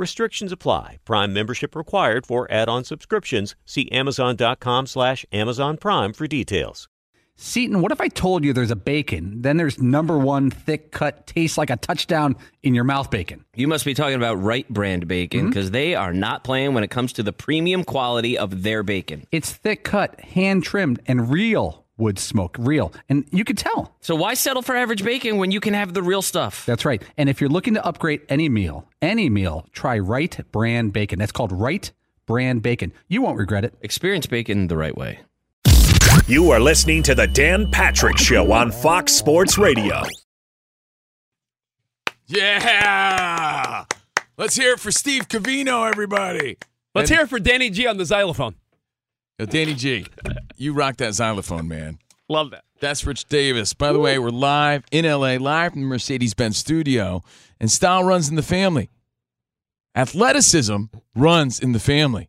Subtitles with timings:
[0.00, 0.96] Restrictions apply.
[1.04, 3.54] Prime membership required for add-on subscriptions.
[3.66, 6.88] See Amazon.com slash Amazon Prime for details.
[7.36, 11.26] Seaton, what if I told you there's a bacon, then there's number one thick cut,
[11.26, 13.44] tastes like a touchdown in your mouth bacon?
[13.54, 15.48] You must be talking about Wright Brand bacon mm-hmm.
[15.50, 19.26] because they are not playing when it comes to the premium quality of their bacon.
[19.30, 22.92] It's thick cut, hand trimmed, and real wood smoke, real.
[23.08, 23.94] And you could tell.
[24.00, 26.66] So why settle for average bacon when you can have the real stuff?
[26.66, 27.02] That's right.
[27.16, 31.18] And if you're looking to upgrade any meal, any meal, try Wright Brand Bacon.
[31.18, 31.92] That's called Wright
[32.26, 32.92] Brand Bacon.
[33.08, 33.74] You won't regret it.
[33.82, 35.20] Experience bacon the right way.
[36.26, 40.02] You are listening to the Dan Patrick Show on Fox Sports Radio.
[42.26, 43.84] Yeah!
[44.36, 46.56] Let's hear it for Steve Covino, everybody.
[46.94, 48.54] Let's And- hear it for Danny G on the xylophone.
[49.40, 50.04] Yo, Danny G,
[50.58, 51.98] you rock that xylophone, man.
[52.28, 52.64] Love that.
[52.78, 53.72] That's Rich Davis.
[53.72, 57.22] By the way, we're live in LA, live from the Mercedes Benz studio,
[57.58, 58.90] and style runs in the family.
[59.94, 60.76] Athleticism
[61.16, 62.28] runs in the family.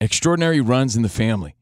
[0.00, 1.54] Extraordinary runs in the family.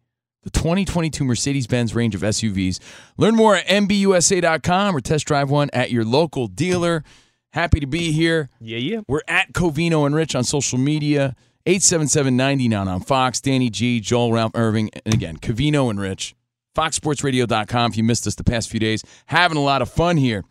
[0.44, 2.80] The 2022 Mercedes Benz range of SUVs.
[3.18, 7.04] Learn more at MBUSA.com or test drive one at your local dealer.
[7.52, 8.48] Happy to be here.
[8.60, 9.00] Yeah, yeah.
[9.06, 11.36] We're at Covino and Rich on social media.
[11.66, 16.34] 877-99 on Fox, Danny G, Joel Ralph Irving, and again, Covino and Rich.
[16.76, 19.02] FoxSportsRadio.com if you missed us the past few days.
[19.26, 20.44] Having a lot of fun here.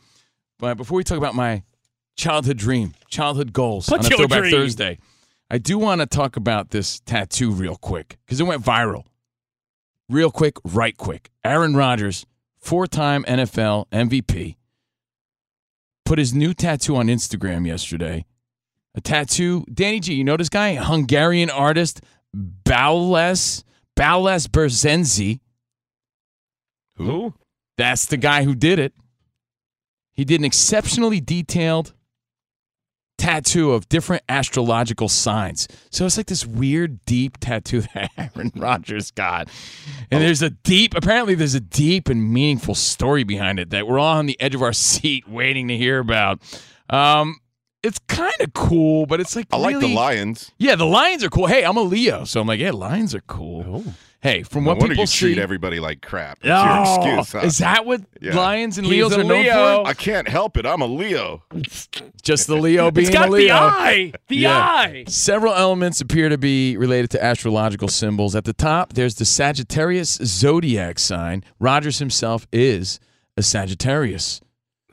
[0.58, 1.64] But before we talk about my
[2.18, 4.52] childhood dream, childhood goals What's on a Throwback dream?
[4.52, 4.98] Thursday,
[5.52, 9.04] I do want to talk about this tattoo real quick because it went viral.
[10.10, 11.30] Real quick, right quick.
[11.44, 12.26] Aaron Rodgers,
[12.58, 14.56] four-time NFL MVP,
[16.06, 18.26] put his new tattoo on Instagram yesterday.
[18.96, 19.66] A tattoo.
[19.72, 20.76] Danny G, you know this guy?
[20.76, 22.02] Hungarian artist
[22.36, 23.64] Balázs,
[23.98, 25.40] Balázs Bercsényi.
[26.96, 27.34] Who?
[27.78, 28.94] That's the guy who did it.
[30.14, 31.94] He did an exceptionally detailed
[33.18, 35.68] tattoo of different astrological signs.
[35.90, 39.50] So it's like this weird, deep tattoo that Aaron Rodgers got.
[40.10, 44.00] And there's a deep, apparently, there's a deep and meaningful story behind it that we're
[44.00, 46.40] all on the edge of our seat waiting to hear about.
[46.90, 47.40] Um,
[47.86, 50.52] it's kind of cool, but it's like I like the Lions.
[50.58, 51.48] Yeah, the lions are cool.
[51.48, 53.84] Hey, I'm a Leo, so I'm like, yeah, lions are cool.
[53.88, 53.94] Oh.
[54.22, 56.40] Hey, from No what wonder people you treat everybody like crap.
[56.42, 57.32] That's Oh, your excuse.
[57.42, 57.46] huh?
[57.48, 58.36] is that what Yeah.
[58.36, 59.84] lions and He's Leos a are known Leo.
[59.84, 59.88] for?
[59.88, 60.66] I can't help it.
[60.66, 61.44] I'm a Leo.
[62.24, 63.46] Just the Leo being It's got a Leo.
[63.46, 64.14] the eye.
[64.28, 64.58] The Yeah.
[64.58, 65.04] eye.
[65.08, 68.36] Several elements appear to be related to astrological symbols.
[68.36, 71.44] At the top, there's the Sagittarius zodiac sign.
[71.60, 73.00] Rodgers himself is
[73.38, 74.42] a Sagittarius.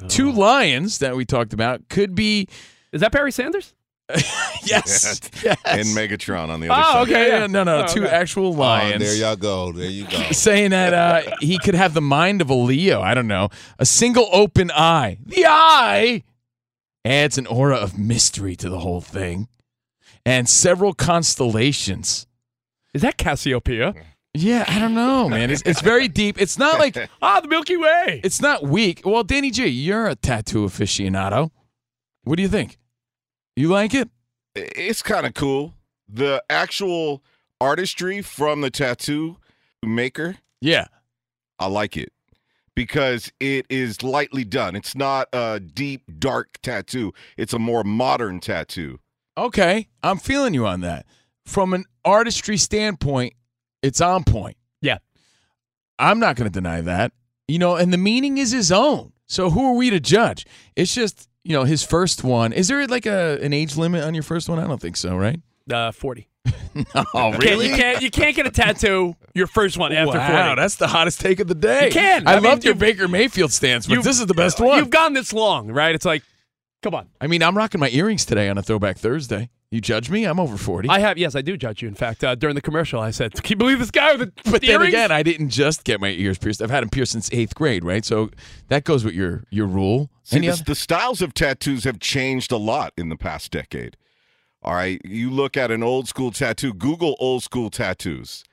[0.08, 0.32] Two oh.
[0.32, 2.48] lions that we talked about could be
[2.92, 3.74] Is that Barry Sanders?
[4.64, 5.56] yes, yes.
[5.64, 6.90] And Megatron on the other side.
[6.90, 7.08] Oh, side.
[7.08, 7.28] okay.
[7.28, 8.14] Yeah, no, no, Oh, two okay.
[8.14, 9.02] actual Oh, lions.
[9.02, 9.72] there y'all go.
[9.72, 10.18] There you go.
[10.32, 13.00] saying that uh, he could have the mind of a Leo.
[13.00, 13.48] I don't know.
[13.78, 15.18] A single open eye.
[15.24, 16.24] The eye
[17.04, 19.48] adds an aura of mystery to the whole thing.
[20.26, 22.26] And several constellations.
[22.92, 23.94] Is that Cassiopeia?
[24.34, 25.50] Yeah, I don't know, man.
[25.50, 26.40] It's, it's very deep.
[26.40, 28.20] It's not like Ah, the Milky Way.
[28.22, 29.02] it's not weak.
[29.04, 31.50] Well, Danny G, you're a tattoo aficionado.
[32.24, 32.78] What do you think?
[33.56, 34.08] You like it?
[34.54, 35.74] It's kind of cool.
[36.08, 37.22] The actual
[37.60, 39.36] artistry from the tattoo
[39.84, 40.86] maker, Yeah.
[41.58, 42.12] I like it
[42.74, 44.74] because it is lightly done.
[44.74, 47.12] It's not a deep, dark tattoo.
[47.36, 48.98] It's a more modern tattoo.
[49.38, 51.06] Okay, I'm feeling you on that.
[51.46, 53.34] From an artistry standpoint,
[53.82, 54.56] it's on point.
[54.80, 54.98] Yeah.
[55.98, 57.12] I'm not going to deny that.
[57.48, 59.12] You know, and the meaning is his own.
[59.26, 60.46] So who are we to judge?
[60.74, 62.52] It's just you know his first one.
[62.52, 64.58] Is there like a an age limit on your first one?
[64.58, 65.40] I don't think so, right?
[65.70, 66.28] Uh, Forty.
[67.14, 68.02] Oh, You can't, you can't.
[68.02, 69.14] You can't get a tattoo.
[69.34, 70.60] Your first one after wow, forty.
[70.60, 71.86] that's the hottest take of the day.
[71.86, 72.26] You can.
[72.26, 74.78] I, I mean, loved your Baker Mayfield stance, but this is the best one.
[74.78, 75.94] You've gone this long, right?
[75.94, 76.22] It's like,
[76.82, 77.08] come on.
[77.20, 79.50] I mean, I'm rocking my earrings today on a Throwback Thursday.
[79.70, 80.24] You judge me?
[80.24, 80.90] I'm over 40.
[80.90, 81.16] I have.
[81.16, 81.88] Yes, I do judge you.
[81.88, 84.50] In fact, uh, during the commercial, I said, "Can you believe this guy with the
[84.50, 86.60] but then earrings?" again, I didn't just get my ears pierced.
[86.60, 88.04] I've had them pierced since eighth grade, right?
[88.04, 88.30] So
[88.68, 90.10] that goes with your your rule.
[90.24, 93.50] See, Any the, other- the styles of tattoos have changed a lot in the past
[93.50, 93.96] decade.
[94.62, 96.74] All right, you look at an old school tattoo.
[96.74, 98.44] Google old school tattoos.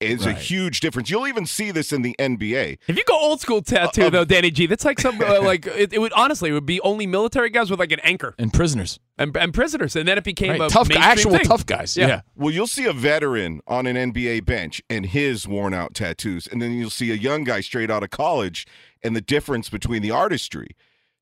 [0.00, 1.10] It's a huge difference.
[1.10, 2.78] You'll even see this in the NBA.
[2.86, 5.66] If you go old school tattoo Uh, though, Danny G, that's like some uh, like
[5.66, 8.52] it, it would honestly it would be only military guys with like an anchor and
[8.52, 10.60] prisoners, and, and prisoners, and then it became right?
[10.60, 11.44] a tough, actual thing.
[11.44, 11.96] tough guys.
[11.96, 12.06] Yeah.
[12.06, 12.20] Yeah.
[12.36, 16.62] Well, you'll see a veteran on an NBA bench and his worn out tattoos, and
[16.62, 18.66] then you'll see a young guy straight out of college,
[19.02, 20.76] and the difference between the artistry,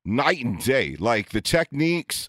[0.05, 0.97] night and day.
[0.99, 2.29] Like the techniques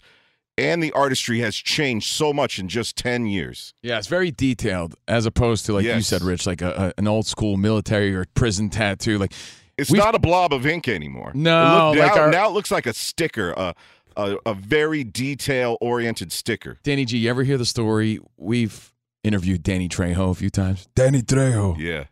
[0.58, 3.72] and the artistry has changed so much in just ten years.
[3.82, 7.06] Yeah, it's very detailed as opposed to like you said, Rich, like a, a, an
[7.08, 9.18] old school military or prison tattoo.
[9.18, 9.32] Like
[9.76, 11.30] It's not a blob of ink anymore.
[11.34, 13.74] No, It look- like now, our- now it looks like a sticker, a
[14.16, 16.78] a, a very detail oriented sticker.
[16.82, 18.18] Danny G, you ever hear the story?
[18.36, 20.88] We've interviewed Danny Trejo a few times.
[20.96, 21.78] Danny Trejo.
[21.78, 22.04] Yeah.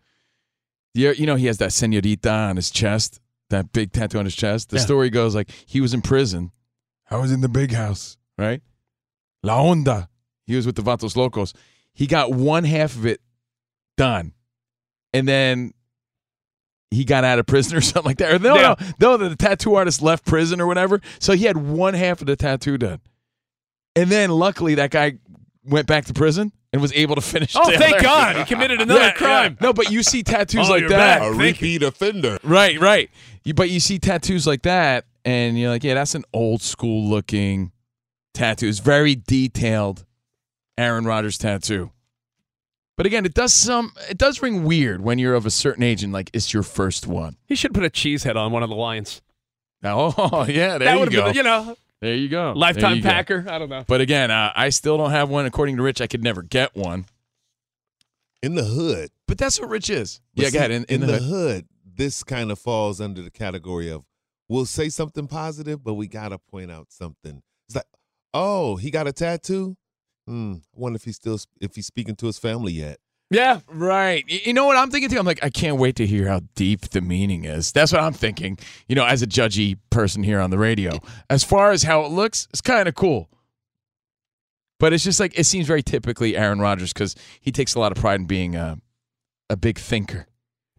[0.95, 3.21] Yeah, you know he has that senorita on his chest,
[3.51, 4.71] that big tattoo on his chest.
[4.71, 4.83] The Yeah.
[4.85, 6.53] story goes like he was in prison.
[7.11, 8.63] I was in the big house, right?
[9.43, 10.09] La Onda.
[10.47, 11.53] He was with the Vatos Locos.
[11.95, 13.21] He got one half of it
[13.97, 14.33] done,
[15.13, 15.73] and then
[16.91, 18.35] he got out of prison or something like that.
[18.35, 18.75] Or no, Yeah.
[19.01, 19.29] no, no.
[19.29, 22.79] The tattoo artist left prison or whatever, so he had one half of the tattoo
[22.79, 23.01] done,
[23.95, 25.19] and then luckily that guy
[25.65, 27.55] went back to prison and was able to finish.
[27.57, 29.57] Oh, the thank other- God, he committed another Yeah, crime.
[29.61, 29.67] yeah.
[29.67, 31.21] No, but you see tattoos Oh, like that.
[31.21, 31.23] back.
[31.23, 32.39] A Thank repeat offender.
[32.45, 33.11] Right, right.
[33.45, 37.09] You, but you see tattoos like that, and you're like, yeah, that's an old school
[37.09, 37.73] looking
[38.37, 38.69] tattoo.
[38.69, 40.05] It's very detailed,
[40.79, 41.91] Aaron Rodgers tattoo.
[42.97, 43.93] But again, it does some.
[44.09, 47.07] It does ring weird when you're of a certain age and like it's your first
[47.07, 47.37] one.
[47.47, 49.21] He should put a cheese head on one of the lions.
[49.83, 51.25] Now, oh yeah, there that you would go.
[51.25, 52.53] have been, you know, there you go.
[52.57, 53.09] Lifetime you go.
[53.09, 53.45] Packer.
[53.49, 53.85] I don't know.
[53.87, 55.45] But again, uh, I still don't have one.
[55.45, 57.07] According to Rich, I could never get one.
[58.43, 59.11] In the hood.
[59.27, 60.21] But that's what Rich is.
[60.35, 60.71] But yeah, see, go ahead.
[60.71, 61.23] In, in, the, hood.
[61.23, 64.05] hood, this kind of falls under the category of
[64.49, 67.43] we'll say something positive, but we gotta point out something.
[67.69, 67.87] It's like,
[68.37, 69.77] oh, he got a tattoo.
[70.27, 70.55] Hmm.
[70.55, 72.99] I wonder if he's still if he's speaking to his family yet.
[73.29, 74.25] Yeah, Right.
[74.29, 75.19] You know what I'm thinking too?
[75.19, 77.73] I'm like, I can't wait to hear how deep the meaning is.
[77.73, 78.57] That's what I'm thinking,
[78.89, 81.01] you know, as a judgy person here on the radio.
[81.29, 83.29] As far as how it looks, it's kind of cool.
[84.79, 87.91] But it's just like, it seems very typically Aaron Rodgers because he takes a lot
[87.91, 88.79] of pride in being a,
[89.51, 90.29] a big thinker.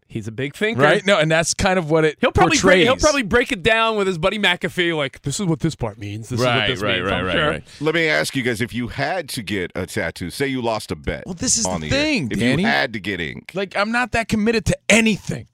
[0.07, 0.81] He's a big thinker.
[0.81, 1.05] Right?
[1.05, 2.85] No, and that's kind of what it He'll probably break, portrays.
[2.87, 4.95] he'll probably break it down with his buddy McAfee.
[4.95, 6.29] Like this is what this part means.
[6.29, 7.11] This right, is what this right, means.
[7.11, 7.49] right, I'm right, sure.
[7.49, 7.63] right.
[7.81, 10.91] Let me ask you guys: if you had to get a tattoo, say you lost
[10.91, 11.23] a bet.
[11.25, 12.63] Well, this is on the the air, thing, If Danny.
[12.63, 15.47] you had to get ink, Like, I'm not that committed to anything.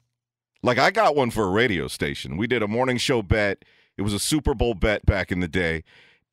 [0.62, 2.36] like I got one for a radio station.
[2.36, 3.64] We did a morning show bet.
[3.96, 5.84] It was a Super Bowl bet back in the day.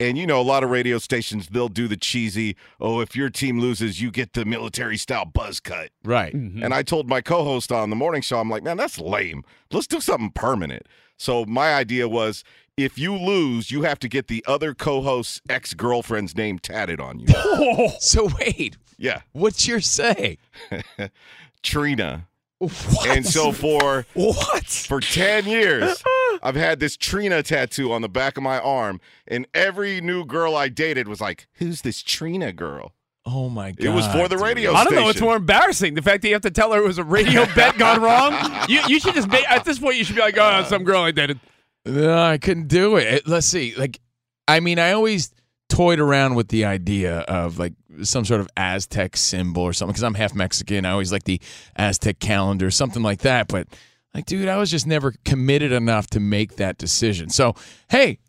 [0.02, 3.30] And you know, a lot of radio stations they'll do the cheesy, oh, if your
[3.30, 5.92] team loses, you get the military style buzz cut.
[6.04, 6.34] Right.
[6.34, 6.64] Mm-hmm.
[6.64, 9.44] And I told my co-host on the morning show, I'm like, man, that's lame.
[9.72, 10.88] Let's do something permanent.
[11.18, 12.44] So my idea was,
[12.78, 17.28] if you lose, you have to get the other co-host's ex-girlfriend's name tatted on you.
[18.00, 20.40] So, wait, yeah, what's your say?
[21.62, 22.28] Trina.
[22.58, 23.08] What?
[23.08, 24.66] And so for what?
[24.66, 26.04] for 10 years,
[26.44, 30.56] I've had this Trina tattoo on the back of my arm, and every new girl
[30.56, 32.94] I dated was like, "Who's this Trina girl?"
[33.24, 33.86] Oh, my God.
[33.86, 34.42] It was for the dude.
[34.44, 35.28] radio I don't know what's station.
[35.28, 37.78] more embarrassing: the fact that you have to tell her it was a radio bet
[37.78, 38.34] gone wrong.
[38.68, 41.02] You you should just make, at this point you should be like, oh, some girl
[41.04, 41.40] I dated.
[41.86, 43.08] No, I couldn't do it.
[43.08, 43.74] It- Let's see.
[43.76, 44.00] Like,
[44.48, 45.32] I mean, I always
[45.70, 50.04] toyed around with the idea of like some sort of Aztec symbol or something because
[50.04, 50.86] I'm half Mexican.
[50.86, 51.40] I always like the
[51.76, 53.48] Aztec calendar, or something like that.
[53.48, 53.68] But
[54.14, 57.30] like, dude, I was just never committed enough to make that decision.
[57.30, 57.56] So,
[57.90, 58.20] hey,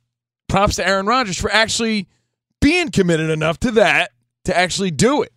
[0.49, 2.09] props to Aaron Rodgers for actually
[2.61, 4.13] being committed enough to that
[4.45, 5.33] to actually do it.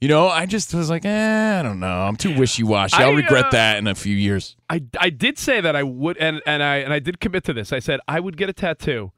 [0.00, 2.02] You know, I just was like, eh, I don't know.
[2.02, 2.96] I'm too wishy washy.
[2.96, 4.56] I'll I, regret uh, that in a few years.
[4.70, 7.52] I, I did say that I would, and, and I and I did commit to
[7.52, 7.72] this.
[7.72, 9.10] I said I would get a tattoo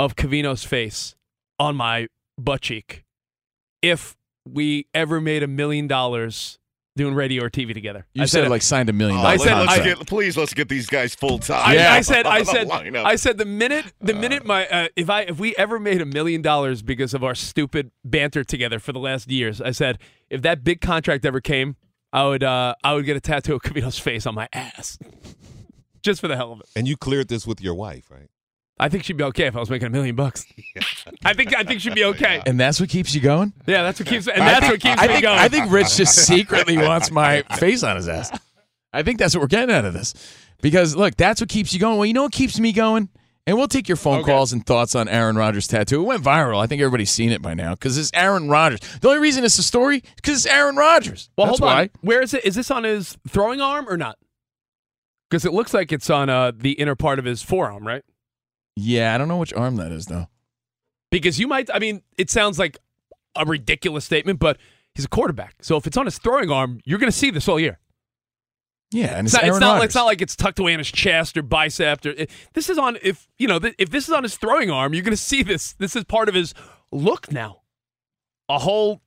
[0.00, 1.14] of Covino's face
[1.58, 2.08] on my
[2.38, 3.04] butt cheek
[3.82, 4.16] if
[4.48, 6.58] we ever made a million dollars
[6.96, 8.06] doing radio or TV together.
[8.14, 9.20] You I said, like signed a million.
[9.22, 9.40] Dollars.
[9.40, 11.62] I said- let's get, please let's get these guys full time.
[11.70, 11.92] I, Yeah.
[11.94, 12.96] I said, I the said.
[12.96, 16.06] I said, the minute, the minute my, uh, if I, if we ever made a
[16.06, 20.42] million dollars because of our stupid banter together for the last years, I said, if
[20.42, 21.76] that big contract ever came,
[22.12, 24.98] I would, uh, I would get a tattoo of Covino's face on my ass.
[26.02, 26.66] just for the hell of it.
[26.76, 28.28] And you cleared this with your wife, right?
[28.82, 30.44] I think she'd be okay if I was making a million bucks.
[31.24, 32.42] I think I think she'd be okay.
[32.46, 33.52] And that's what keeps you going?
[33.66, 35.38] Yeah, that's what keeps and that's what keeps I me think, going.
[35.38, 38.36] I think Rich just secretly wants my face on his ass.
[38.92, 40.14] I think that's what we're getting out of this.
[40.60, 41.96] Because look, that's what keeps you going.
[41.96, 43.08] Well, you know what keeps me going?
[43.44, 44.30] And we'll take your phone Okay.
[44.30, 46.00] calls and thoughts on Aaron Rodgers' tattoo.
[46.02, 46.62] It went viral.
[46.62, 48.78] I think everybody's seen it by now because it's Aaron Rodgers.
[49.00, 51.28] The only reason it's a story is because it's Aaron Rodgers.
[51.36, 51.82] well, that's hold why.
[51.82, 51.90] on.
[52.02, 52.44] Where is it?
[52.44, 54.16] Is this on his throwing arm or not?
[55.28, 58.04] Because it looks like it's on uh, the inner part of his forearm, right?
[58.76, 60.26] Yeah, I don't know which arm that is though.
[61.10, 61.68] Because you might.
[61.72, 62.78] I mean, it sounds like
[63.36, 64.56] a ridiculous statement, but
[64.94, 65.56] he's a quarterback.
[65.62, 67.78] So if it's on his throwing arm, you're going to see this all year.
[68.90, 69.84] Yeah, and It's it's, not, it's, not, Rodgers.
[69.86, 72.04] it's not like it's tucked away in his chest or bicep.
[72.04, 74.70] Or, it- this is on if you know th- if this is on his throwing
[74.70, 75.72] arm, you're going to see this.
[75.74, 76.52] This is part of his
[76.90, 77.62] look now.
[78.48, 79.00] A whole,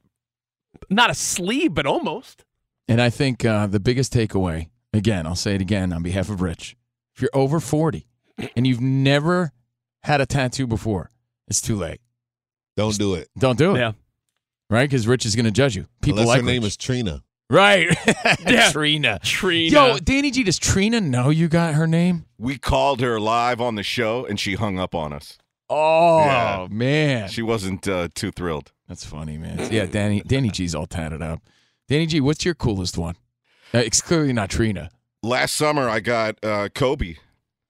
[0.89, 2.45] not a sleeve, but almost.
[2.88, 6.41] And I think uh, the biggest takeaway, again, I'll say it again on behalf of
[6.41, 6.75] Rich.
[7.15, 8.07] If you're over 40
[8.55, 9.51] and you've never
[10.05, 11.09] had a tattoo before,
[11.47, 12.00] it's too late.
[12.77, 13.27] Don't do it.
[13.38, 13.79] Don't do it.
[13.79, 13.91] Yeah.
[14.69, 14.89] Right?
[14.89, 15.85] Because Rich is going to judge you.
[16.01, 16.67] People Unless like her name Rich.
[16.74, 17.24] is Trina.
[17.50, 17.95] Right.
[18.47, 18.71] Yeah.
[18.71, 19.19] Trina.
[19.24, 19.71] Trina.
[19.71, 22.25] Yo, Danny G, does Trina know you got her name?
[22.38, 25.38] We called her live on the show, and she hung up on us.
[25.69, 26.67] Oh, Yeah.
[26.69, 27.29] man.
[27.29, 28.71] She wasn't uh, too thrilled.
[28.88, 29.71] That's funny, man.
[29.71, 31.41] Yeah, Danny Danny G's all tatted up.
[31.88, 33.15] Danny G, what's your coolest one?
[33.74, 34.89] Uh, it's clearly not Trina.
[35.24, 37.15] Last summer, I got uh, Kobe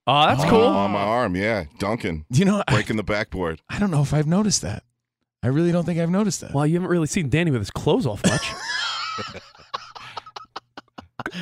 [0.07, 0.49] oh, that's Oh.
[0.49, 0.63] cool.
[0.67, 1.35] on my arm.
[1.35, 3.61] Yeah, Duncan You know, I, breaking the backboard.
[3.69, 4.83] I don't know if I've noticed that.
[5.43, 6.53] I really don't think I've noticed that.
[6.53, 8.51] Well, you haven't really seen Danny with his clothes off much.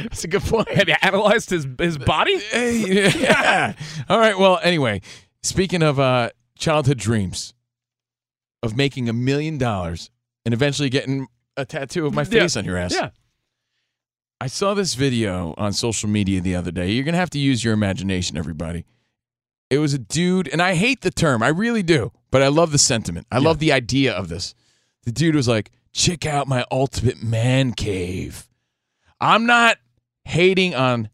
[0.03, 0.70] That's a good point.
[0.70, 2.38] Have you analyzed his his body?
[2.51, 3.74] Hey, yeah.
[4.10, 4.38] All right.
[4.38, 5.01] Well, anyway,
[5.41, 7.53] speaking of uh, childhood dreams
[8.62, 10.10] of making a million dollars
[10.46, 11.27] and eventually getting
[11.58, 12.41] a tattoo of my Yeah.
[12.41, 12.93] face on your ass.
[12.93, 13.10] Yeah.
[14.43, 16.91] I saw this video on social media the other day.
[16.91, 18.83] You're going to have to use your imagination, everybody.
[19.69, 21.41] It was a dude, and I hate the term.
[21.41, 23.25] I really do, but I love the sentiment.
[23.31, 24.53] I love the idea of this.
[25.03, 28.50] The dude was like, check out my ultimate man cave.
[29.21, 29.77] I'm not
[30.25, 31.07] hating on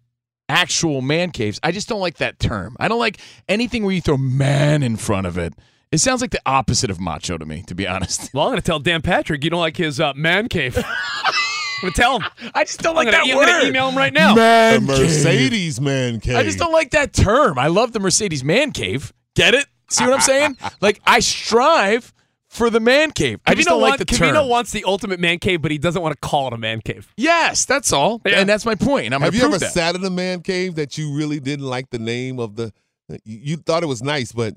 [0.49, 1.59] actual man caves.
[1.61, 2.75] I just don't like that term.
[2.79, 5.53] I don't like anything where you throw man in front of it.
[5.91, 8.33] It sounds like the opposite of macho to me, to be honest.
[8.33, 10.83] Well, I'm going to tell Dan Patrick you don't like his uh, man cave.
[11.81, 12.29] I'm going to tell him.
[12.55, 13.45] I just don't I'm like gonna, that I'm word.
[13.45, 14.35] gonna email him right now.
[14.35, 15.03] Man the cave.
[15.07, 16.35] Mercedes man cave.
[16.35, 17.57] I just don't like that term.
[17.57, 19.13] I love the Mercedes man cave.
[19.35, 19.65] Get it?
[19.89, 20.57] See what I'm saying?
[20.81, 22.13] like I strive
[22.47, 23.39] for the man cave.
[23.45, 24.35] I just don't like want- the term.
[24.35, 26.81] Covino wants the ultimate man cave, but he doesn't want to call it a man
[26.81, 27.11] cave.
[27.17, 28.21] yes, that's all.
[28.25, 28.39] Yeah.
[28.39, 29.05] And that's my point.
[29.05, 29.71] And I'm Have you ever that.
[29.71, 32.73] sat in a man cave that you really didn't like the name of the?
[33.07, 34.53] You, you thought it was nice, but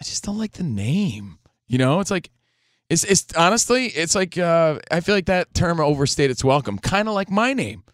[0.00, 1.38] I just don't like the name.
[1.68, 2.30] You know, it's like
[2.92, 6.78] it's it's honestly, it's like uh I feel like that term overstayed its welcome.
[6.78, 7.84] Kind of like my name.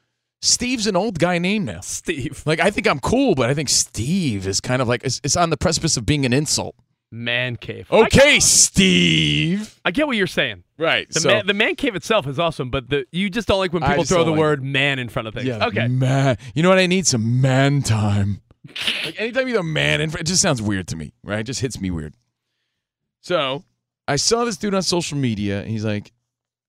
[0.43, 1.81] Steve's an old guy name now.
[1.81, 2.43] Steve.
[2.45, 5.37] Like I think I'm cool, but I think Steve is kind of like it's, it's
[5.37, 6.75] on the precipice of being an insult.
[7.11, 7.91] Man cave.
[7.91, 9.81] Okay, Steve.
[9.85, 10.65] I get what you're saying.
[10.77, 11.09] Right.
[11.09, 13.73] The, so man, the man cave itself is awesome, but the you just don't like
[13.73, 15.47] when people throw the like word man in front of things.
[15.47, 15.87] yeah, okay.
[15.89, 16.37] man.
[16.55, 16.79] You know what?
[16.79, 18.43] I need some man time.
[19.05, 21.13] like anytime you throw man in, front, it just sounds weird to me.
[21.23, 21.41] Right?
[21.41, 22.15] It just hits me weird.
[23.23, 23.65] So
[24.09, 25.61] I saw this dude on social media.
[25.61, 26.13] And he's like,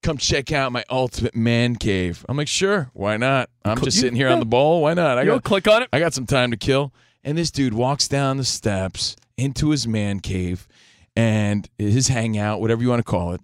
[0.04, 3.50] "Come check out my ultimate man cave." I'm like, "Sure, why not?
[3.66, 4.82] I'm just You- sitting here on the ball.
[4.84, 5.18] Why not?
[5.18, 5.90] I got click on it.
[5.92, 6.94] I got some time to kill."
[7.24, 10.68] And this dude walks down the steps into his man cave
[11.16, 13.42] and his hangout, whatever you want to call it.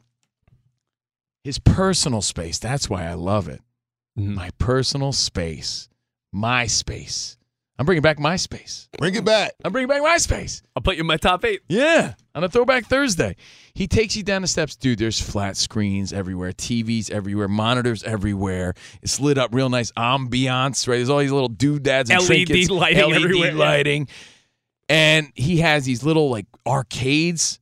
[1.44, 2.58] His personal space.
[2.60, 3.62] That's why I love it.
[4.18, 4.34] Mm-hmm.
[4.34, 5.90] My personal space.
[6.32, 7.38] My space.
[7.78, 8.88] I'm bringing back MySpace.
[8.98, 9.52] bring it back.
[9.64, 10.62] I'm bringing back MySpace.
[10.76, 11.62] I'll put you in my top eight.
[11.68, 13.36] Yeah, on a throwback Thursday.
[13.74, 14.78] He takes you down the steps.
[14.78, 18.74] Dude, there's flat screens everywhere, TVs everywhere, monitors everywhere.
[19.02, 20.96] It's lit up real nice ambiance, right?
[20.96, 23.58] There's all these little doodads and LED trinkets, lighting LED everywhere, yeah.
[23.58, 24.08] lighting.
[24.88, 27.60] And he has these little like arcades,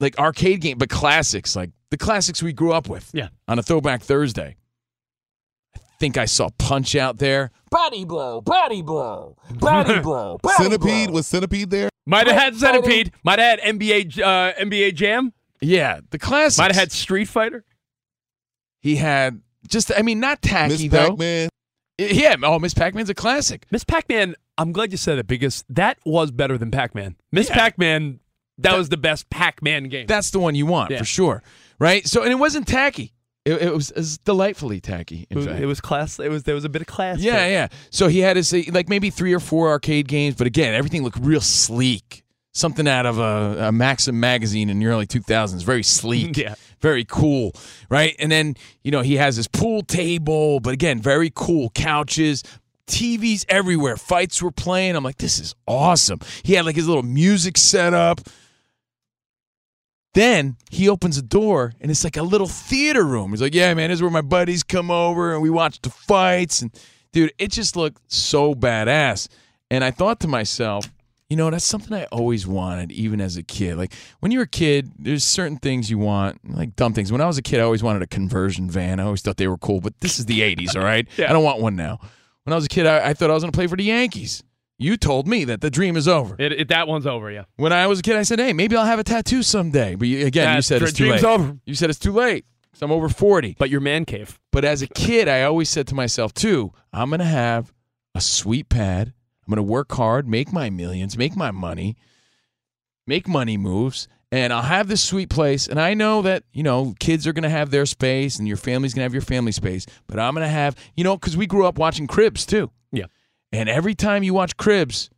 [0.00, 3.10] like arcade game, but classics, like the classics we grew up with.
[3.14, 3.28] Yeah.
[3.48, 4.56] On a throwback Thursday.
[5.96, 7.50] I think I saw Punch out there.
[7.70, 11.14] Body blow, body blow, body blow, body Centipede blow.
[11.14, 11.88] was Centipede there.
[12.04, 13.12] Might have had Centipede.
[13.24, 15.32] Might have had NBA uh, NBA Jam.
[15.62, 16.58] Yeah, the classics.
[16.58, 17.64] Might have had Street Fighter.
[18.80, 21.08] He had just, I mean, not Miss tacky though.
[21.10, 21.48] Pac-Man.
[21.98, 23.64] Yeah, oh, Miss Pac-Man's a classic.
[23.70, 24.34] Miss Pac-Man.
[24.58, 27.16] I'm glad you said it because that was better than Pac-Man.
[27.32, 27.54] Miss Yeah.
[27.54, 28.20] Pac-Man.
[28.58, 30.06] That, was the best Pac-Man game.
[30.06, 30.98] That's the one you want Yeah.
[30.98, 31.42] for sure,
[31.78, 32.06] right?
[32.06, 33.12] So, and it wasn't tacky.
[33.46, 35.26] It, it was, it was delightfully tacky.
[35.30, 35.60] In it, was, fact.
[35.60, 36.18] it was class.
[36.18, 37.20] It was there was a bit of class.
[37.20, 37.50] yeah, there.
[37.50, 37.68] yeah.
[37.90, 41.18] So he had his like maybe three or four arcade games, but again, everything looked
[41.20, 42.24] real sleek.
[42.52, 45.62] Something out of a, a Maxim magazine in the early 2000s.
[45.62, 46.36] Very sleek.
[46.36, 46.54] Yeah.
[46.80, 47.52] Very cool,
[47.88, 48.14] right?
[48.18, 52.42] And then, you know, he has his pool table, but again, very cool couches,
[52.86, 53.96] TVs everywhere.
[53.96, 54.94] Fights were playing.
[54.94, 56.20] I'm like, this is awesome.
[56.44, 58.20] He had like his little music set up.
[60.16, 63.32] Then he opens a door and it's like a little theater room.
[63.32, 65.90] He's like, yeah, man, this is where my buddies come over and we watch the
[65.90, 66.62] fights.
[66.62, 66.70] And
[67.12, 69.28] dude, it just looked so badass.
[69.70, 70.90] And I thought to myself,
[71.28, 73.76] you know, that's something I always wanted, even as a kid.
[73.76, 77.12] Like when you're a kid, there's certain things you want, like dumb things.
[77.12, 79.00] When I was a kid, I always wanted a conversion van.
[79.00, 81.06] I always thought they were cool, but this is the 80s, all right?
[81.18, 82.00] I don't want one now.
[82.44, 83.84] When I was a kid, I, I thought I was going to play for the
[83.84, 84.42] Yankees.
[84.78, 86.36] You told me that the dream is over.
[86.38, 87.44] It, it, that one's over, yeah.
[87.56, 89.94] When I was a kid, I said, hey, maybe I'll have a tattoo someday.
[89.94, 91.28] But you, again, you said it's too dream's late.
[91.28, 91.58] over.
[91.64, 92.44] You said it's too late.
[92.74, 93.56] So I'm over 40.
[93.58, 94.38] But your man cave.
[94.52, 97.72] But as a kid, I always said to myself, too, I'm going to have
[98.14, 99.14] a sweet pad.
[99.46, 101.96] I'm going to work hard, make my millions, make my money,
[103.06, 105.68] make money moves, and I'll have this sweet place.
[105.68, 108.56] And I know that, you know, kids are going to have their space and your
[108.56, 109.86] family's going to have your family space.
[110.06, 112.70] But I'm going to have, you know, because we grew up watching Cribs, too.
[113.52, 115.10] And every time you watch Cribs,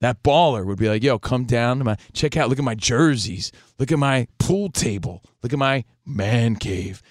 [0.00, 2.74] that baller would be like, yo, come down to my, check out, look at my
[2.74, 7.02] jerseys, look at my pool table, look at my man cave.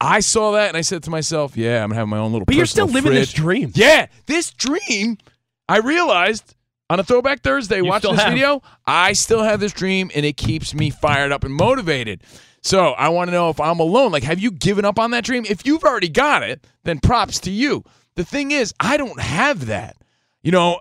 [0.00, 2.44] I saw that and I said to myself, yeah, I'm gonna have my own little.
[2.44, 3.72] But you're still living this dream.
[3.74, 5.18] Yeah, this dream.
[5.68, 6.54] I realized
[6.88, 8.32] on a Throwback Thursday, watching still this have.
[8.32, 12.22] video, I still have this dream and it keeps me fired up and motivated.
[12.62, 14.12] So I want to know if I'm alone.
[14.12, 15.44] Like, have you given up on that dream?
[15.48, 17.84] If you've already got it, then props to you.
[18.16, 19.96] The thing is, I don't have that.
[20.42, 20.80] You know,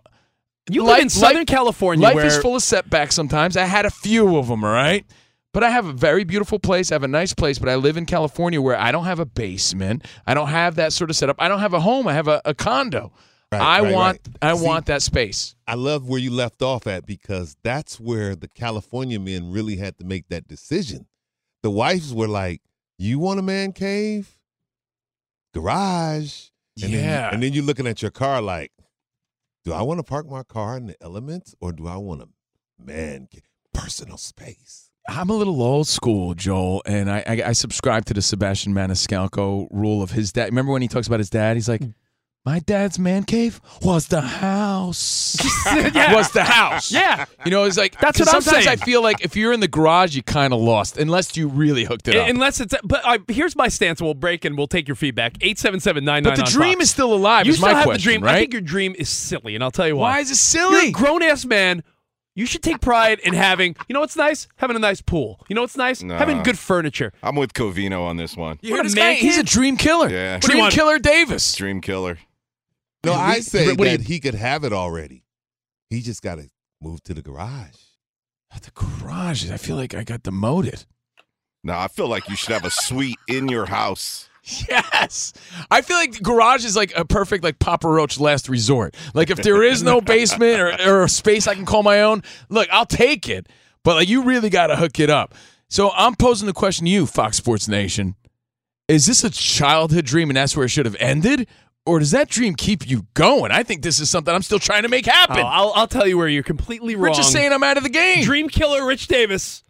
[0.69, 3.55] You live in Southern life- California Life where is full of setbacks sometimes.
[3.57, 5.05] I had a few of them, all right?
[5.53, 6.91] But I have a very beautiful place.
[6.91, 9.25] I have a nice place, but I live in California where I don't have a
[9.25, 10.03] basement.
[10.27, 11.37] I don't have that sort of setup.
[11.39, 12.07] I don't have a home.
[12.07, 13.13] I have a, a condo.
[13.51, 14.51] Right, I right, want right.
[14.53, 15.55] I See- want that space.
[15.67, 19.97] I love where you left off at because that's where the California men really had
[19.99, 21.05] to make that decision.
[21.63, 22.61] The wives were like,
[22.97, 24.37] "You want a man cave,
[25.53, 26.49] garage,
[26.83, 27.27] and then, Yeah.
[27.27, 28.71] you, and then you're looking at your car like,
[29.63, 32.27] do I want to park my car in the elements or do I want a
[32.83, 38.05] man cave, personal space?" I'm a little old school, Joel, and I, I I subscribe
[38.05, 40.45] to the Sebastian Maniscalco rule of his dad.
[40.45, 41.55] Remember when he talks about his dad?
[41.57, 41.91] He's like, hmm.
[42.45, 45.35] "My dad's man cave was the house.
[45.95, 46.91] Was the house.
[46.91, 47.25] Yeah.
[47.43, 48.79] You know, it's like that's what I'm sometimes saying.
[48.79, 51.83] I feel like if you're in the garage, you kind of lost, unless you really
[51.83, 52.29] hooked it up.
[52.29, 54.01] Unless it's, but uh, here's my stance.
[54.01, 55.37] We'll break and we'll take your feedback.
[55.41, 56.35] Eight seven seven nine nine.
[56.35, 57.45] But the dream is still alive.
[57.45, 58.23] You is still my have question, the dream.
[58.23, 58.35] right?
[58.35, 60.11] I think your dream is silly, and I'll tell you why.
[60.11, 60.89] Why is it You're silly?
[60.89, 61.83] a grown ass man.
[62.37, 63.75] You should take pride in having.
[63.87, 64.47] You know what's nice?
[64.57, 65.39] Having a nice pool.
[65.47, 66.03] You know what's nice?
[66.03, 66.17] Nah.
[66.17, 67.13] Having good furniture.
[67.23, 68.59] I'm with Covino on this one.
[68.61, 69.19] You What hear a this man guy?
[69.19, 70.09] He's a dream killer.
[70.09, 70.33] Yeah.
[70.35, 71.55] What do you Dream killer Davis.
[71.55, 72.17] Dream killer.
[73.05, 75.23] No, I say what that you- he could have it already.
[75.89, 76.49] He just got to
[76.81, 77.75] move to the garage.
[78.61, 80.85] The garage, I feel like I got demoted.
[81.63, 84.29] No, I feel like you should have a suite in your house.
[84.69, 85.33] Yes.
[85.71, 88.95] I feel like the garage is like a perfect like Papa Roach last resort.
[89.15, 92.21] Like if there is no basement or, or a space I can call my own,
[92.49, 93.49] look, I'll take it.
[93.83, 95.33] But like you really got to hook it up.
[95.67, 98.15] So I'm posing the question to you, Fox Sports Nation.
[98.87, 101.47] Is this a childhood dream and that's where it should have ended?
[101.85, 103.51] Or does that dream keep you going?
[103.51, 105.37] I think this is something I'm still trying to make Oh, happen.
[105.45, 107.11] I'll, I'll tell you where you're completely wrong.
[107.11, 108.23] Rich is saying I'm out of the game.
[108.23, 109.63] Dream killer Rich Davis.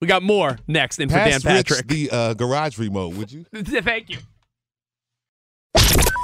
[0.00, 1.88] We got more next in for Dan Pass Rich Patrick.
[1.88, 3.44] the uh, garage remote, would you?
[3.54, 4.18] Thank you.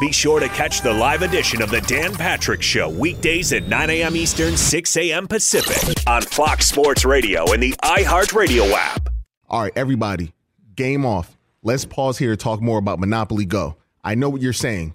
[0.00, 3.88] Be sure to catch the live edition of the Dan Patrick Show weekdays at 9
[3.90, 4.14] a.m.
[4.16, 5.26] Eastern, 6 a.m.
[5.26, 9.08] Pacific on Fox Sports Radio and the iHeartRadio app.
[9.48, 10.32] All right, everybody,
[10.74, 11.36] game off.
[11.62, 13.76] Let's pause here to talk more about Monopoly Go.
[14.04, 14.94] I know what you're saying.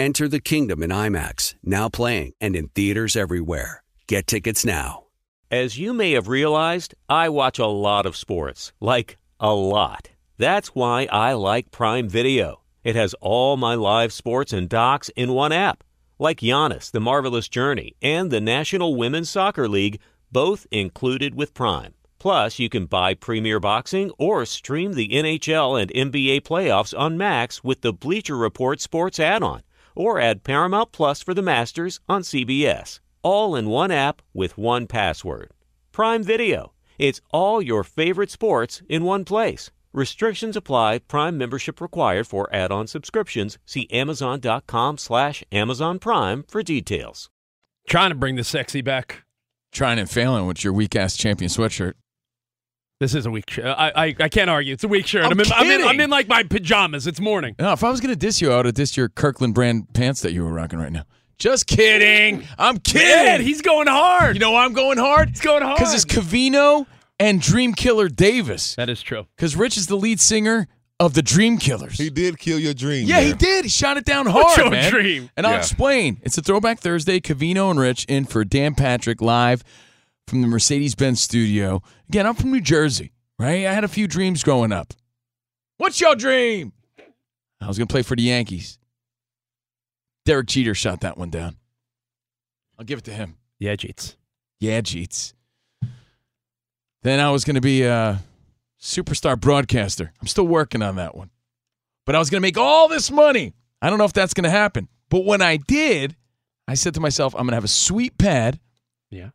[0.00, 3.82] Enter the kingdom in IMAX, now playing and in theaters everywhere.
[4.06, 5.06] Get tickets now.
[5.50, 8.72] As you may have realized, I watch a lot of sports.
[8.78, 10.10] Like, a lot.
[10.36, 12.60] That's why I like Prime Video.
[12.84, 15.82] It has all my live sports and docs in one app.
[16.16, 19.98] Like Giannis, The Marvelous Journey, and the National Women's Soccer League,
[20.30, 21.94] both included with Prime.
[22.20, 27.64] Plus, you can buy Premier Boxing or stream the NHL and NBA playoffs on Max
[27.64, 29.62] with the Bleacher Report Sports add on
[29.98, 33.00] or add Paramount Plus for the Masters on CBS.
[33.22, 35.50] All in one app with one password.
[35.92, 36.72] Prime Video.
[36.98, 39.70] It's all your favorite sports in one place.
[39.92, 40.98] Restrictions apply.
[41.00, 43.58] Prime membership required for add-on subscriptions.
[43.66, 47.30] See Amazon.com slash Amazon Prime for details.
[47.88, 49.24] Trying to bring the sexy back.
[49.72, 51.94] Trying and failing with your weak ass champion sweatshirt.
[53.00, 53.64] This is a weak shirt.
[53.66, 54.72] I, I I can't argue.
[54.74, 55.24] It's a weak shirt.
[55.24, 57.06] I'm I'm, in, I'm, in, I'm in like my pajamas.
[57.06, 57.54] It's morning.
[57.58, 60.20] No, if I was gonna diss you, I would have dissed your Kirkland brand pants
[60.22, 61.04] that you were rocking right now.
[61.38, 62.42] Just kidding.
[62.58, 63.06] I'm kidding.
[63.24, 64.34] Man, he's going hard.
[64.34, 65.28] you know why I'm going hard?
[65.28, 65.76] He's going hard.
[65.78, 66.86] Because it's Covino
[67.20, 68.74] and Dream Killer Davis.
[68.74, 69.26] that is true.
[69.36, 70.66] Because Rich is the lead singer
[70.98, 71.96] of the Dream Killers.
[71.96, 73.06] He did kill your dream.
[73.06, 73.64] yeah, he did.
[73.64, 74.90] He shot it down hard, What's hard, your man.
[74.90, 75.30] dream?
[75.36, 75.58] And I'll Yeah.
[75.58, 76.18] explain.
[76.24, 77.20] It's a Throwback Thursday.
[77.20, 79.62] Covino and Rich in for Dan Patrick live
[80.28, 81.82] from the Mercedes-Benz studio.
[82.08, 83.66] Again, I'm from New Jersey, right?
[83.66, 84.94] I had a few dreams growing up.
[85.78, 86.72] What's your dream?
[87.60, 88.78] I was going to play for the Yankees.
[90.24, 91.56] Derek Jeter shot that one down.
[92.78, 93.36] I'll give it to him.
[93.58, 94.14] Yeah, Jeets.
[94.60, 95.32] Yeah, Jeets.
[97.02, 98.20] Then I was going to be a
[98.80, 100.12] superstar broadcaster.
[100.20, 101.30] I'm still working on that one.
[102.06, 103.54] But I was going to make all this money.
[103.82, 104.88] I don't know if that's going to happen.
[105.08, 106.16] But when I did,
[106.66, 108.60] I said to myself, I'm going to have a sweet pad.
[109.10, 109.30] Yeah.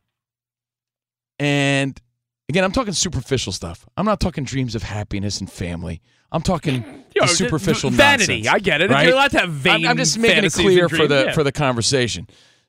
[1.38, 2.00] And
[2.48, 3.86] again, I'm talking superficial stuff.
[3.96, 6.00] I'm not talking dreams of happiness and family.
[6.32, 8.42] I'm talking Yo, the superficial vanity.
[8.42, 8.90] nonsense, I get it.
[8.90, 9.04] right?
[9.06, 11.32] You're allowed to have vain I'm, I'm just making it clear for the Yeah.
[11.32, 12.26] for the conversation.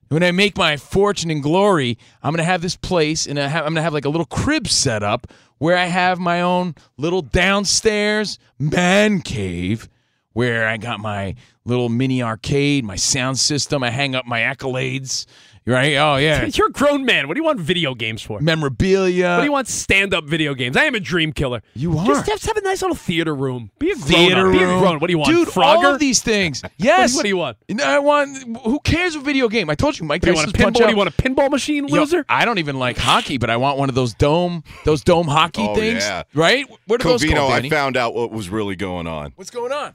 [0.10, 3.66] When I make my fortune and glory, I'm gonna have this place, and I have,
[3.66, 5.26] I'm gonna have like a little crib set up
[5.58, 9.90] where I have my own little downstairs man cave,
[10.34, 13.82] where I got my little mini arcade, my sound system.
[13.82, 15.26] I hang up my accolades.
[15.68, 15.96] Right?
[15.96, 17.28] Oh yeah, You're a grown man.
[17.28, 18.40] What do you want video games for?
[18.40, 19.30] memorabilia.
[19.32, 20.78] What do you want stand-up video games?
[20.78, 21.64] I am a dream killer.
[21.74, 22.06] You are.
[22.06, 23.72] Just have, have a nice little theater room.
[23.80, 24.52] Be a grown Theater up.
[24.54, 24.80] Be a room.
[24.80, 25.00] grown.
[25.00, 25.32] What do you want?
[25.32, 25.48] dude?
[25.48, 25.64] Frogger?
[25.64, 26.62] All of these things.
[26.78, 27.16] Yes.
[27.16, 27.58] What do you want?
[27.84, 28.60] I want.
[28.64, 29.70] Who cares what video game?
[29.72, 30.22] I told you, Mike.
[30.22, 30.64] Do you want a pinball?
[30.64, 32.26] Punch Do you want a pinball machine, Yo, loser?
[32.30, 35.64] I don't even like hockey, but I want one of those dome, those dome hockey
[35.68, 36.04] Oh, things.
[36.04, 36.24] yeah.
[36.36, 36.66] Right?
[36.86, 37.70] What are those Covino, called, I Danny?
[37.72, 39.32] found out what was really going on.
[39.36, 39.94] What's going on?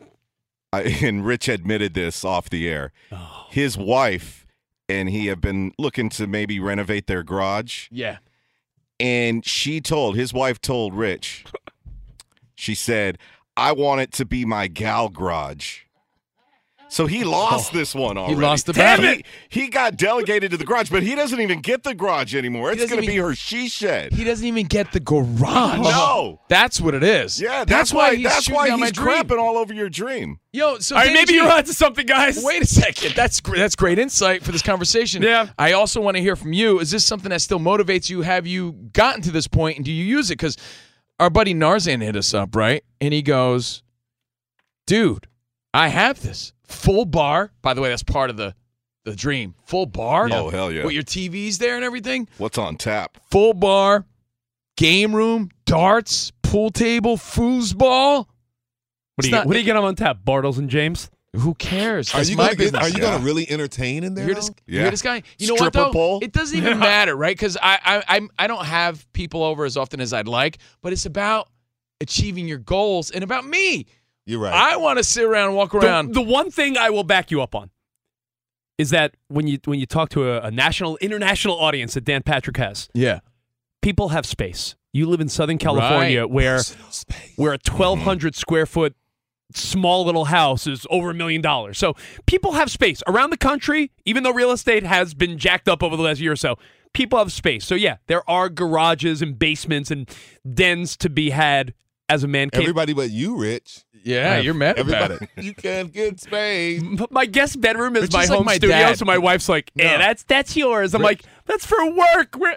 [0.73, 2.93] I, and Rich admitted this off the air.
[3.13, 3.47] Oh.
[3.51, 4.40] His wife
[4.91, 7.89] and he have been looking to maybe renovate their garage.
[7.91, 8.19] Yeah.
[8.99, 11.45] And she told, his wife told Rich,
[12.55, 13.19] she said,
[13.57, 15.81] I want it to be my gal garage.
[16.91, 18.35] So he lost oh, this one already.
[18.35, 19.23] He lost the Damn battle.
[19.49, 22.73] He, he got delegated to the garage, but he doesn't even get the garage anymore.
[22.73, 24.13] It's going to be her she shed.
[24.13, 25.79] He doesn't even get the garage.
[25.79, 26.41] No.
[26.49, 27.41] That's what it is.
[27.41, 29.23] Yeah, that's, why, he's that's why down my he's dream.
[29.23, 30.41] crapping all over your dream.
[30.53, 32.43] Yo, so All right, maybe you're onto something, guys.
[32.43, 33.15] Wait a second.
[33.15, 35.23] That's gr- that's great insight for this conversation.
[35.23, 35.51] Yeah.
[35.57, 36.81] I also want to hear from you.
[36.81, 38.23] Is this something that still motivates you?
[38.23, 40.39] Have you gotten to this point, and do you use it?
[40.39, 40.57] Because
[41.21, 42.83] our buddy Narzan hit us up, right?
[43.01, 43.85] And he goes,
[44.89, 45.29] "Dude,
[45.73, 47.53] I have this full bar.
[47.63, 48.55] By the way, that's part of the
[49.05, 49.55] the dream.
[49.67, 50.29] Full bar.
[50.31, 50.85] Oh, hell yeah.
[50.85, 52.29] With your TVs there and everything.
[52.39, 53.17] What's on tap?
[53.31, 54.05] Full bar,
[54.77, 58.27] game room, darts, pool table, foosball.
[58.27, 58.27] What
[59.19, 60.19] It's do you not- what do you get 'em on tap?
[60.25, 61.11] Bartles and James.
[61.37, 62.13] Who cares?
[62.13, 62.83] Are That's you my gonna get, business.
[62.83, 63.13] Are you Yeah.
[63.13, 64.25] gonna really entertain in there?
[64.25, 64.49] You hear this?
[64.49, 64.55] though?
[64.67, 65.23] You hear this guy?
[65.39, 65.93] You know Stripper what though?
[65.93, 66.19] pole?
[66.23, 67.37] It doesn't even matter, right?
[67.37, 70.93] Because I, I I'm I don't have people over as often as I'd like, but
[70.93, 71.49] it's about
[72.01, 73.87] achieving your goals and about me.
[74.31, 74.55] You're right.
[74.55, 76.15] I want to sit around and walk around.
[76.15, 77.71] the one thing I will back you up on
[78.79, 82.23] is that when you when you talk to a, a national international audience that Dan
[82.23, 83.21] Patrick has, yeah.
[83.83, 84.77] people have space.
[84.93, 86.31] You live in Southern California Right.
[86.31, 86.61] where
[87.37, 87.79] where a mm-hmm.
[87.79, 88.95] 1200 square foot
[89.53, 91.77] small little house is over a million dollars.
[91.77, 91.95] So
[92.27, 95.97] people have space around the country, even though real estate has been jacked up over
[95.97, 96.57] the last year or so.
[96.93, 97.65] People have space.
[97.65, 100.09] So yeah, there are garages and basements and
[100.55, 101.75] dens to be had
[102.11, 102.63] as a man cave.
[102.63, 103.85] Everybody but you, Rich.
[104.03, 105.29] Yeah, you're mad about it.
[105.37, 106.83] you can't get space.
[106.83, 108.99] But my guest bedroom is It's my just like home my studio, dad.
[108.99, 109.99] so my wife's like, "Yeah, No.
[109.99, 112.57] that's that's yours." I'm like, "That's for work." We're,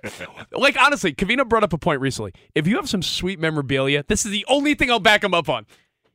[0.54, 2.32] like honestly, Covino brought up a point recently.
[2.56, 5.50] If you have some sweet memorabilia, this is the only thing I'll back him up
[5.50, 5.66] on.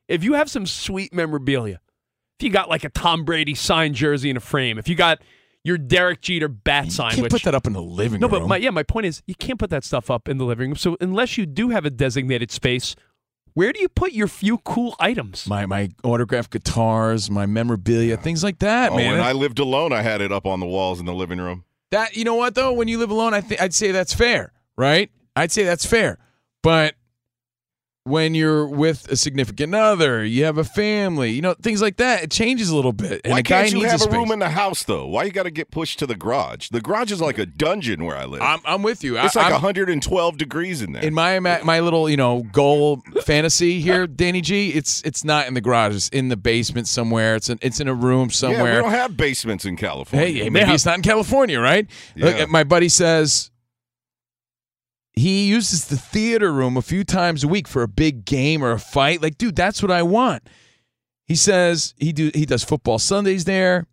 [0.09, 1.81] If you have some sweet memorabilia,
[2.39, 5.19] if you got like a Tom Brady signed jersey in a frame, if you got
[5.63, 8.29] your Derek Jeter bat You sign, can't which put that up in the living no,
[8.29, 8.33] room.
[8.35, 10.45] No, but my yeah, my point is you can't put that stuff up in the
[10.47, 10.77] living room.
[10.77, 12.97] So unless you do have a designated space,
[13.55, 15.47] where do you put your few cool items?
[15.47, 19.13] my my autographed guitars, my memorabilia, things like that, Oh, man.
[19.13, 21.65] when I lived alone, I had it up on the walls in the living room.
[21.91, 24.53] That you know what though, when you live alone, I think I'd say that's fair,
[24.77, 25.11] right?
[25.37, 26.19] I'd say that's fair.
[26.63, 26.95] But
[28.09, 32.23] when you're with a significant other, you have a family, you know, things like that,
[32.23, 33.21] it changes a little bit.
[33.25, 35.07] And Why can't you have a, room in the house though?
[35.07, 36.69] Why you got to get pushed to the garage?
[36.71, 38.43] The garage is like a dungeon where I live.
[38.43, 39.19] I'm, I'm with you.
[39.19, 41.03] it's I, like I'm- 112 degrees in there.
[41.03, 44.71] in my my little you know goal fantasy here, Danny G.
[44.71, 45.95] It's it's not in the garage.
[45.95, 47.37] It's in the basement somewhere.
[47.37, 48.77] It's in, it's in a room yeah, somewhere.
[48.77, 50.27] we don't have basements in California.
[50.27, 51.87] Hey, hey, maybe it's not in California, right?
[52.17, 53.51] Look, my buddy says
[55.19, 58.73] he uses the theater room a few times a week for a big game or
[58.73, 59.23] a fight.
[59.23, 60.49] Like, dude, that's what I want.
[61.27, 63.87] He says he do he does football Sundays there,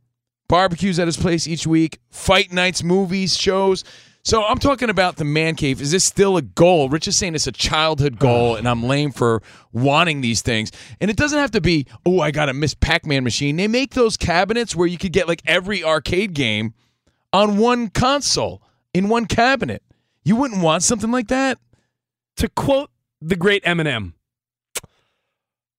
[0.47, 3.83] barbecues at his place each week, fight nights, movies, shows.
[4.23, 5.79] So I'm talking about the man cave.
[5.79, 6.89] Is this still a goal?
[6.89, 10.71] Rich is saying it's a childhood goal, and I'm lame for wanting these things.
[10.99, 13.55] And it doesn't have to be, oh, I got a Miss Pac-Man machine.
[13.55, 16.73] They make those cabinets where you could get like every arcade game
[17.31, 18.63] on one console
[18.95, 19.83] in one cabinet.
[20.25, 21.59] You wouldn't want something like that?
[22.37, 22.89] to quote
[23.21, 24.13] the great Eminem,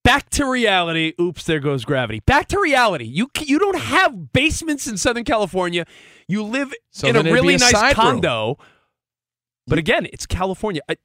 [0.05, 1.13] back to reality.
[1.21, 2.21] Oops, there goes gravity.
[2.21, 3.05] Back to reality.
[3.05, 5.85] You you don't have basements in Southern California.
[6.29, 8.21] You live So in a then it'd be really a nice side room.
[8.21, 8.59] condo.
[9.67, 10.81] But again, it's California.
[10.89, 10.97] I,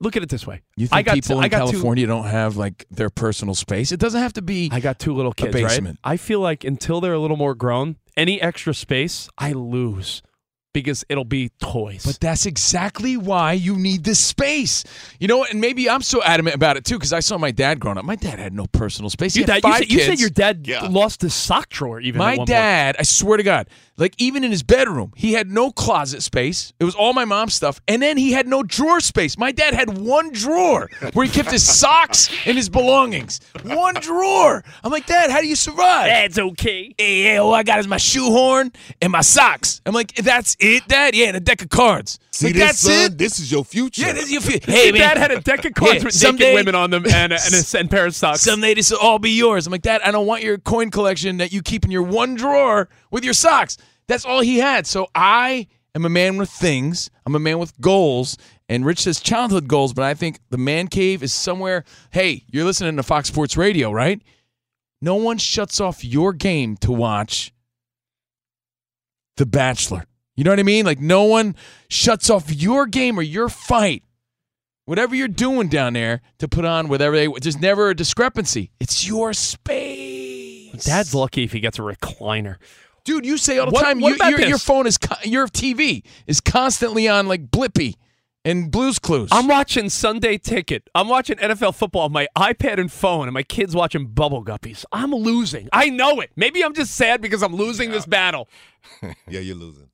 [0.00, 0.62] look at it this way.
[0.76, 3.92] You think people in California don't have like their personal space?
[3.92, 4.70] It doesn't have to be.
[4.72, 5.60] I got two little kids.
[5.60, 5.96] Right?
[6.04, 10.22] I feel like until they're a little more grown, any extra space, I lose
[10.72, 12.04] because it'll be toys.
[12.04, 14.84] But that's exactly why you need this space.
[15.18, 15.44] You know?
[15.44, 18.04] And maybe I'm so adamant about it too because I saw my dad growing up.
[18.04, 19.34] My dad had no personal space.
[19.34, 20.82] He you, had dad, you, five said, you said your dad Yeah.
[20.88, 22.00] lost his sock drawer.
[22.00, 22.48] Even at My one point.
[22.48, 23.68] dad, I swear to God,
[24.00, 26.72] like even in his bedroom, he had no closet space.
[26.80, 27.80] It was all my mom's stuff.
[27.86, 29.36] And then he had no drawer space.
[29.38, 33.40] My dad had one drawer where he kept his socks and his belongings.
[33.62, 34.64] One drawer.
[34.82, 36.06] I'm like, Dad, how do you survive?
[36.06, 36.94] That's okay.
[36.96, 39.80] Hey, yeah, all I got is my shoehorn and my socks.
[39.84, 41.14] I'm like, that's it, Dad?
[41.14, 42.18] Yeah, and a deck of cards.
[42.30, 43.12] See like, this, that's son?
[43.12, 43.18] it?
[43.18, 44.02] This is your future.
[44.02, 45.00] Yeah, this is your fu- Hey, man.
[45.00, 47.38] dad had a deck of cards Yeah, with someday- naked women on them and a,
[47.44, 48.40] and a, and pair of socks.
[48.40, 49.66] Someday this will all be yours.
[49.66, 52.34] I'm like, Dad, I don't want your coin collection that you keep in your one
[52.34, 53.76] drawer with your socks.
[54.10, 54.88] That's all he had.
[54.88, 57.12] So I am a man with things.
[57.24, 58.36] I'm a man with goals.
[58.68, 61.84] And Rich says childhood goals, but I think the man cave is somewhere.
[62.10, 64.20] Hey, you're listening to Fox Sports Radio, right?
[65.00, 67.52] No one shuts off your game to watch
[69.36, 70.06] The Bachelor.
[70.34, 70.84] You know what I mean?
[70.84, 71.54] Like, no one
[71.88, 74.02] shuts off your game or your fight
[74.86, 79.06] whatever you're doing down there to put on whatever they there's never a discrepancy it's
[79.06, 80.40] your space
[80.84, 82.56] Dad's lucky if he gets a recliner.
[83.04, 85.16] Dude you say all the What- time what you, about your, your phone is co-
[85.24, 87.94] your tv is constantly on like Blippi
[88.44, 90.88] and blues clues I'm watching Sunday Ticket.
[90.94, 94.84] I'm watching NFL football on my iPad and phone, and my kids watching Bubble Guppies.
[94.92, 95.68] I'm losing.
[95.74, 96.30] I know it.
[96.36, 98.48] Maybe I'm just sad because I'm losing this battle.
[99.28, 99.90] yeah, you're losing.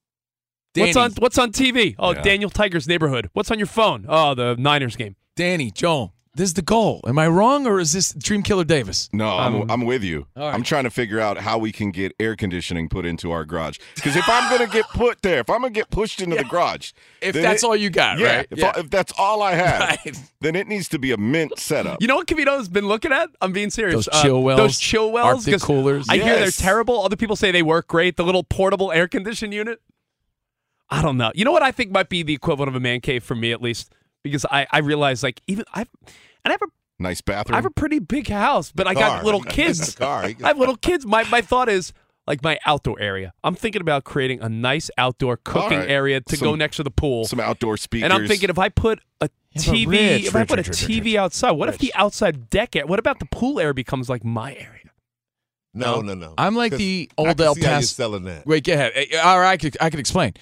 [0.74, 1.96] Danny, What's on What's on TV?
[1.98, 2.22] Oh, Yeah.
[2.22, 3.30] Daniel Tiger's Neighborhood.
[3.32, 4.04] What's on your phone?
[4.08, 5.16] Oh, the Niners game.
[5.34, 7.00] danny joel this is the goal.
[7.06, 9.08] Am I wrong, or is this Dream Killer Davis?
[9.12, 10.26] No, I'm, Um, I'm with you.
[10.36, 10.54] all right.
[10.54, 13.78] I'm trying to figure out how we can get air conditioning put into our garage.
[13.94, 16.36] Because if I'm going to get put there, if I'm going to get pushed into
[16.36, 18.46] the garage, If that's it- all you got, yeah, right?
[18.50, 18.72] If, Yeah.
[18.76, 20.16] I- if that's all I have, Right.
[20.40, 22.00] then it needs to be a mint setup.
[22.00, 23.30] You know what Cavito's been looking at?
[23.40, 24.06] I'm being serious.
[24.06, 25.36] Those chill wells, Those chill wells.
[25.38, 26.06] Arctic 'cause coolers.
[26.08, 27.02] I hear they're terrible.
[27.04, 28.16] Other people say they work great.
[28.16, 29.80] The little portable air conditioned unit.
[30.88, 31.32] I don't know.
[31.34, 33.50] You know what I think might be the equivalent of a man cave for me,
[33.50, 33.92] at least,
[34.30, 36.08] because I I realize like even I've and
[36.44, 37.54] I have a nice bathroom.
[37.54, 39.02] I have a pretty big house, but I Car.
[39.02, 39.94] got little kids.
[39.94, 40.24] car.
[40.24, 41.04] I have little kids.
[41.06, 41.92] My my thought is
[42.26, 43.32] like my outdoor area.
[43.44, 45.88] I'm thinking about creating a nice outdoor cooking right.
[45.90, 47.24] area to go next to the pool.
[47.26, 48.04] Some outdoor speakers.
[48.04, 50.58] And I'm thinking if I put a Yeah, but TV, Rich, if I Rich, put
[50.58, 51.16] a Rich, Rich, TV Rich.
[51.16, 52.86] outside, what if the outside deck area?
[52.88, 54.90] What about the pool area becomes like my area?
[55.72, 56.34] no, no, no.
[56.38, 57.86] I'm like the I old can El see you're Paso.
[57.86, 58.44] selling that.
[58.46, 58.92] Wait, go ahead.
[59.22, 60.32] All right, I could, I could explain.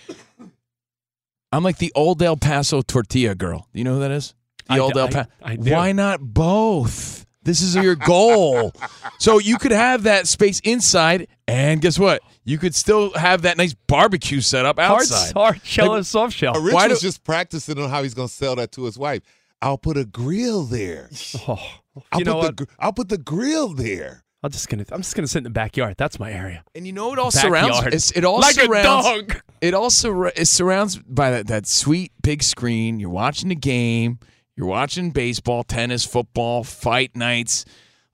[1.55, 3.69] I'm like the old El Paso tortilla girl.
[3.73, 4.35] Do you know who that is?
[4.69, 5.29] The I old do- El Paso.
[5.43, 5.73] I do.
[5.73, 7.27] Why not both?
[7.43, 8.73] This is your goal.
[9.19, 12.23] so you could have that space inside, and guess what?
[12.45, 15.33] You could still have that nice barbecue set up outside.
[15.35, 16.55] hard shell Like- and soft shell.
[16.55, 18.99] Rich Why was do- just practicing on how he's going to sell that to his
[18.99, 19.23] wife.
[19.63, 21.11] I'll put a grill there.
[21.47, 22.57] Oh, I'll you know put what?
[22.57, 24.25] the I'll put the grill there.
[24.43, 25.95] I'm just gonna I'm just gonna sit in the backyard.
[25.97, 26.65] That's my area.
[26.75, 27.73] And you know it all Backyard.
[27.73, 27.95] surrounds.
[27.95, 29.07] It's, it all like surrounds.
[29.07, 29.43] a dog.
[29.65, 33.01] It also is surrounds by that, that sweet big screen.
[33.01, 34.19] You're watching the game.
[34.57, 37.65] You're watching baseball, tennis, football, fight nights.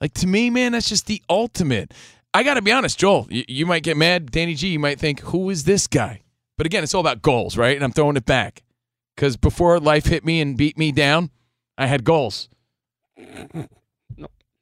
[0.01, 1.93] Like to me, man, that's just the ultimate.
[2.33, 3.27] I got to be honest, Joel.
[3.31, 4.69] You, you might get mad, Danny G.
[4.69, 6.23] You might think, "Who is this guy?"
[6.57, 7.75] But again, it's all about goals, right?
[7.75, 8.63] And I'm throwing it back
[9.17, 11.31] because before life hit me and beat me down,
[11.77, 12.49] I had goals.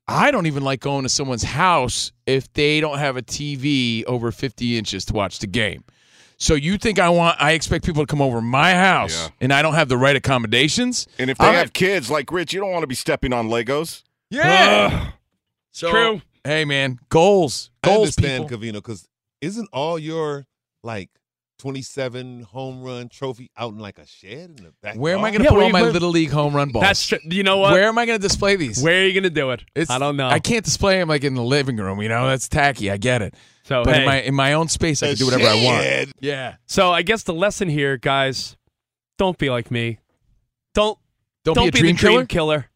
[0.08, 4.32] I don't even like going to someone's house if they don't have a TV over
[4.32, 5.84] 50 inches to watch the game.
[6.38, 7.36] So you think I want?
[7.40, 9.28] I expect people to come over my house, Yeah.
[9.40, 11.06] and I don't have the right accommodations.
[11.18, 13.32] and if they I'm have at- kids like Rich, you don't want to be stepping
[13.32, 14.02] on Legos.
[14.30, 15.10] yeah,
[15.72, 16.22] so, True.
[16.44, 18.58] Hey man, goals, I goals, understand, people.
[18.58, 19.08] Covino, because
[19.40, 20.46] isn't all your
[20.82, 21.10] like
[21.58, 24.96] 27 home run trophy out in like a shed in the back?
[24.96, 26.54] Where am I going to Yeah, put where all you- my where- little league home
[26.54, 26.84] run balls?
[26.84, 27.72] That's tr- you know what?
[27.72, 28.82] Where am I going to display these?
[28.82, 29.64] Where are you gonna do it?
[29.74, 30.28] It's, I don't know.
[30.28, 32.00] I can't display them like in the living room.
[32.00, 32.90] You know, that's tacky.
[32.90, 33.34] I get it.
[33.64, 36.12] So but hey, in my in my own space, I can do whatever I want.
[36.20, 36.56] Yeah.
[36.66, 38.56] so I guess the lesson here, guys,
[39.18, 39.98] don't be like me.
[40.74, 40.98] Don't
[41.44, 42.14] Don't, don't be a dream the killer.
[42.18, 42.70] dream killer.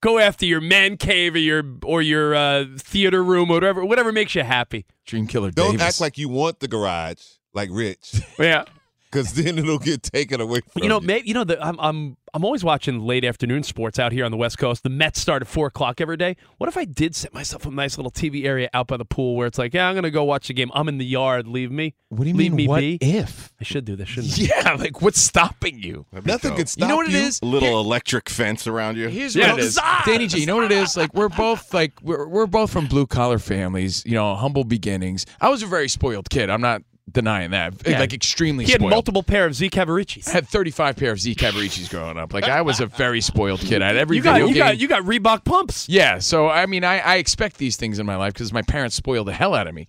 [0.00, 4.12] Go after your man cave or your or your uh, theater room or whatever whatever
[4.12, 4.86] makes you happy.
[5.06, 5.50] Dream killer.
[5.50, 5.82] Don't Davis.
[5.82, 7.20] act like you want the garage
[7.58, 8.64] like Rich, Yeah.
[9.10, 11.78] because then it'll get taken away from But you know, maybe you know the, I'm
[11.80, 14.82] I'm I'm always watching late afternoon sports out here on the West Coast.
[14.82, 16.36] The Mets start at four o'clock every day.
[16.58, 19.34] What if I did set myself a nice little TV area out by the pool
[19.34, 20.70] where it's like, yeah, I'm gonna go watch the game.
[20.74, 21.48] I'm in the yard.
[21.48, 21.94] Leave me.
[22.10, 22.56] What do you Leave mean?
[22.56, 22.98] me what be.
[23.00, 23.54] if?
[23.58, 24.42] I should do this, shouldn't I?
[24.62, 26.04] Yeah, like what's stopping you?
[26.24, 27.40] Nothing could stop You know what it is?
[27.42, 29.08] A little electric fence around you.
[29.08, 29.76] Here's Yeah, what it it is.
[29.78, 30.40] is, Danny G.
[30.40, 30.98] You know what it is?
[30.98, 34.04] Like we're both like we're we're both from blue collar families.
[34.04, 35.24] You know, humble beginnings.
[35.40, 36.50] I was a very spoiled kid.
[36.50, 37.74] I'm not denying that.
[37.86, 37.98] Yeah.
[38.00, 38.90] Like extremely He had spoiled.
[38.90, 40.28] multiple pair of Z Cavariccis.
[40.28, 42.32] I had 35 pair of Z Cavariccis growing up.
[42.34, 43.82] Like I was a very spoiled kid.
[43.82, 44.62] I had every You got video you game.
[44.62, 45.88] got you got Reebok pumps.
[45.88, 48.96] Yeah, so I mean, I, I expect these things in my life because my parents
[48.96, 49.86] spoiled the hell out of me.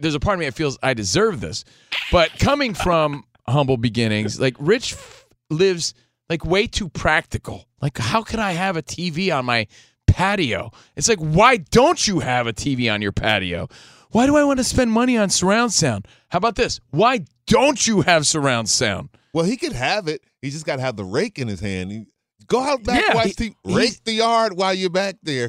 [0.00, 1.64] There's a part of me that feels I deserve this,
[2.12, 5.94] but coming from humble beginnings, like Rich f- lives
[6.30, 7.66] like way too practical.
[7.80, 9.66] Like, how can I have a TV on my
[10.06, 10.70] patio?
[10.96, 13.68] It's like, why don't you have a TV on your patio?
[14.12, 16.06] Why do I want to spend money on surround sound?
[16.28, 16.80] How about this?
[16.90, 19.08] Why don't you have surround sound?
[19.34, 20.22] Well, he could have it.
[20.42, 21.90] He just got to have the rake in his hand.
[21.90, 22.06] He-
[22.46, 25.48] go out back, Yeah, watch he- TV, rake the yard while you're back there.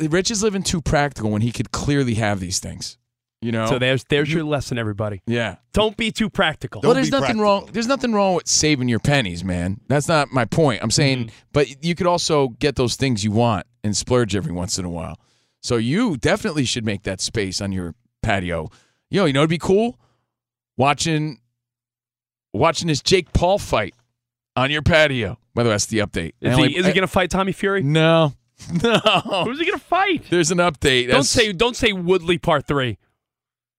[0.00, 2.96] Rich is living too practical when he could clearly have these things.
[3.40, 3.66] You know?
[3.66, 5.20] So there's there's your lesson, everybody.
[5.26, 5.56] yeah.
[5.72, 6.80] Don't be too practical.
[6.80, 7.42] well, Don't there's nothing practical.
[7.44, 7.68] wrong.
[7.72, 9.80] There's nothing wrong with saving your pennies, man.
[9.86, 10.82] That's not my point.
[10.82, 11.36] I'm saying, Mm-hmm.
[11.52, 14.90] but you could also get those things you want and splurge every once in a
[14.90, 15.20] while.
[15.62, 18.68] So you definitely should make that space on your patio.
[19.10, 19.98] Yo, you know it'd be cool
[20.76, 21.40] watching
[22.52, 23.94] watching this Jake Paul fight
[24.56, 25.38] on your patio.
[25.54, 26.32] By the way, that's the update.
[26.40, 27.82] Is, I he, only- is he gonna fight Tommy Fury?
[27.82, 28.34] No,
[28.82, 28.98] no.
[29.44, 30.24] Who's he gonna fight?
[30.30, 31.08] There's an update.
[31.08, 32.98] Don't That's say don't say Woodley Part Three.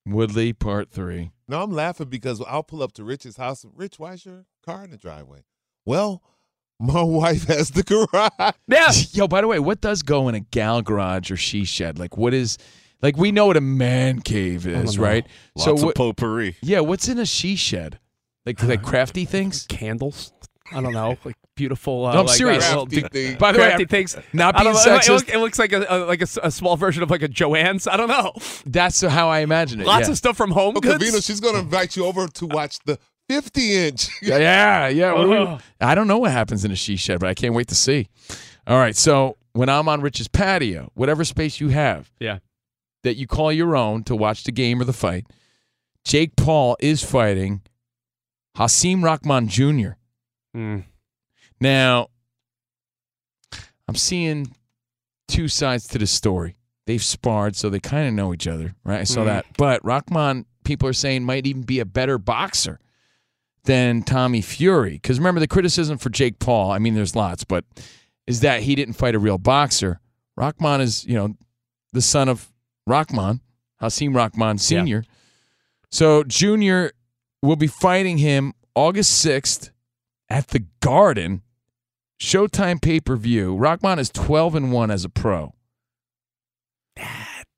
[0.05, 1.31] Woodley Part Three.
[1.47, 3.65] No, I'm laughing because I'll pull up to Rich's house.
[3.75, 5.43] Rich, why's your car in the driveway?
[5.85, 6.21] Well,
[6.79, 8.53] my wife has the garage.
[8.67, 8.91] Yeah.
[9.11, 11.99] Yo, by the way, what does go in a gal garage or she shed?
[11.99, 12.57] Like, what is,
[13.01, 15.25] like, we know what a man cave is, right?
[15.55, 16.55] Lots what, of potpourri.
[16.61, 17.99] yeah, what's in a she shed?
[18.45, 19.65] Like, like crafty things?
[19.67, 20.31] Candles.
[20.71, 21.17] I don't know.
[21.25, 22.05] Like beautiful.
[22.05, 22.63] Uh, No, I'm like, serious.
[22.71, 24.15] uh, Crafty big- By the way, crafty I'm things.
[24.33, 25.09] not being don't it, sexist.
[25.09, 27.27] look- it looks like a, a like a, s- a small version of like a
[27.27, 27.87] Joanne's.
[27.87, 28.33] I don't know.
[28.67, 29.87] That's how I imagine it.
[29.87, 30.11] Lots yeah.
[30.11, 31.03] of stuff from Home Goods.
[31.03, 32.99] Covino, she's going to invite you over to watch the
[33.29, 34.09] 50 inch.
[34.21, 34.87] Yeah, yeah.
[34.89, 35.23] yeah.
[35.53, 37.75] We- I don't know what happens in a she shed, but I can't wait to
[37.75, 38.07] see.
[38.67, 38.95] All right.
[38.95, 42.39] So when I'm on Rich's patio, whatever space you have Yeah.
[43.03, 45.27] that you call your own to watch the game or the fight,
[46.03, 47.61] Jake Paul is fighting
[48.57, 49.91] Hasim Rahman Jr.
[50.55, 50.83] Mm.
[51.61, 52.07] Now,
[53.87, 54.55] I'm seeing
[55.27, 56.55] two sides to the story.
[56.87, 59.01] They've sparred, so they kind of know each other, right?
[59.01, 59.25] I saw Mhm.
[59.25, 59.45] that.
[59.57, 62.79] But Rahman, people are saying, might even be a better boxer
[63.63, 64.93] than Tommy Fury.
[64.93, 67.65] Because remember, the criticism for Jake Paul, I mean, there's lots, but
[68.27, 69.99] is that he didn't fight a real boxer.
[70.37, 71.35] Rahman is, you know,
[71.93, 72.51] the son of
[72.85, 73.41] Rahman,
[73.81, 75.03] Hasim Rahman Sr.
[75.91, 76.91] So Junior
[77.41, 79.71] will be fighting him August 6th
[80.29, 81.41] at the Garden.
[82.21, 83.55] Showtime pay per view.
[83.55, 85.53] Rahman is 12 and 1 as a pro.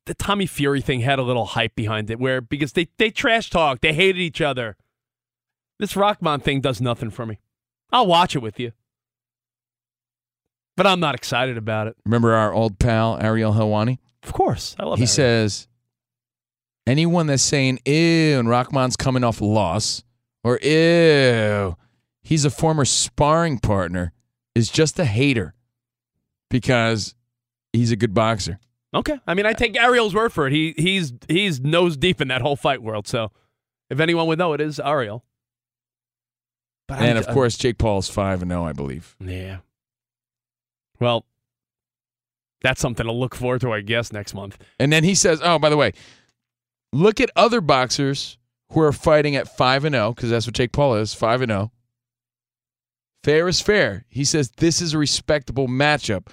[0.06, 3.50] The Tommy Fury thing had a little hype behind it, where because they they trash
[3.50, 4.76] talk, they hated each other.
[5.82, 7.40] This Rahman thing does nothing for me.
[7.90, 8.70] I'll watch it with you,
[10.76, 11.96] but I'm not excited about it.
[12.04, 13.98] Remember our old pal Ariel Helwani?
[14.22, 14.98] Of course, I love.
[14.98, 15.08] he Ariel.
[15.08, 15.66] says
[16.86, 20.04] anyone that's saying ew and Rahman's coming off a loss
[20.44, 21.76] or ew
[22.22, 24.12] he's a former sparring partner
[24.54, 25.52] is just a hater
[26.48, 27.16] because
[27.72, 28.60] he's a good boxer.
[28.94, 29.18] Okay.
[29.26, 30.52] I mean, I take Ariel's word for it.
[30.52, 33.08] He he's he's nose deep in that whole fight world.
[33.08, 33.32] So,
[33.90, 35.24] if anyone would know, it is Ariel.
[36.98, 39.16] But And of course Jake Paul's 5 and 0 I believe.
[39.20, 39.58] yeah.
[41.00, 41.24] Well,
[42.62, 44.56] that's something to look forward to, I guess, next month.
[44.78, 45.92] And then he says, "Oh, by the way,
[46.92, 48.38] look at other boxers
[48.70, 51.50] who are fighting at 5 and 0 because that's what Jake Paul is, 5 and
[51.50, 51.72] 0.
[53.24, 54.04] Fair is fair.
[54.08, 56.26] He says this is a respectable matchup.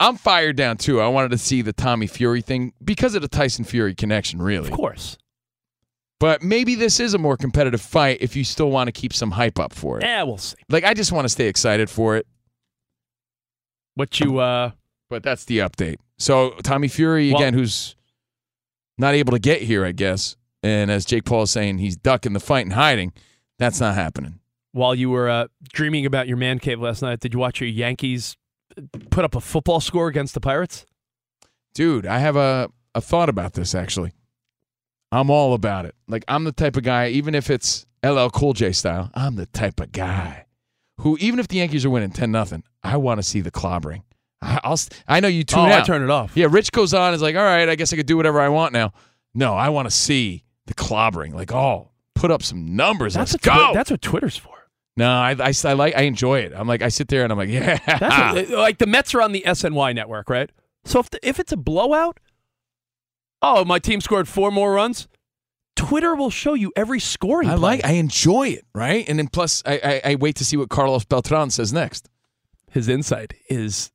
[0.00, 1.00] I'm fired down too.
[1.00, 4.68] I wanted to see the Tommy Fury thing because of the Tyson Fury connection, really.
[4.70, 5.16] Of course.
[6.22, 9.32] But maybe this is a more competitive fight if you still want to keep some
[9.32, 10.04] hype up for it.
[10.04, 10.54] Yeah, we'll see.
[10.68, 12.28] Like I just want to stay excited for it.
[13.96, 14.70] What you uh
[15.10, 15.96] But that's the update.
[16.18, 17.96] So Tommy Fury Well- again, who's
[18.98, 20.36] not able to get here, I guess.
[20.62, 23.12] And as Jake Paul is saying, he's ducking the fight and hiding.
[23.58, 24.38] That's not happening.
[24.70, 27.68] while you were uh, dreaming about your man cave last night, did you watch your
[27.68, 28.36] Yankees
[29.10, 30.86] put up a football score against the Pirates?
[31.74, 34.12] Dude, I have a, a thought about this actually.
[35.12, 35.94] I'm all about it.
[36.08, 39.46] Like I'm the type of guy, even if it's LL Cool J style, I'm the
[39.46, 40.46] type of guy
[40.98, 44.02] who, even if the Yankees are winning ten nothing, I want to see the clobbering.
[44.40, 45.86] I, I'll, I know you tune oh, I out.
[45.86, 46.36] turn it off.
[46.36, 47.14] Yeah, Rich goes on.
[47.14, 48.92] Is like, all right, I guess I could do whatever I want now.
[49.34, 51.34] No, I want to see the clobbering.
[51.34, 53.14] Like, oh, put up some numbers.
[53.14, 53.52] That's Let's go.
[53.52, 54.54] Twi- that's what Twitter's for.
[54.96, 55.94] no, I, I, I like.
[55.94, 56.52] I enjoy it.
[56.54, 57.78] I'm like, I sit there and I'm like, yeah.
[57.86, 60.50] That's what, like the Mets are on the SNY network, right?
[60.84, 62.18] So if the, if it's a blowout,
[63.42, 65.08] oh, my team scored four more runs.
[65.76, 67.48] Twitter will show you every scoring.
[67.48, 67.60] I play.
[67.60, 67.84] like.
[67.84, 68.64] I enjoy it.
[68.74, 72.08] Right, and then plus, I, I, I wait to see what Carlos Beltran says next.
[72.70, 73.90] his insight is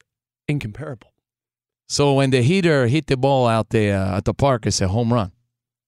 [0.47, 1.11] incomparable.
[1.89, 4.87] So when the hitter hit the ball out there uh, at the park, it's a
[4.87, 5.31] home run.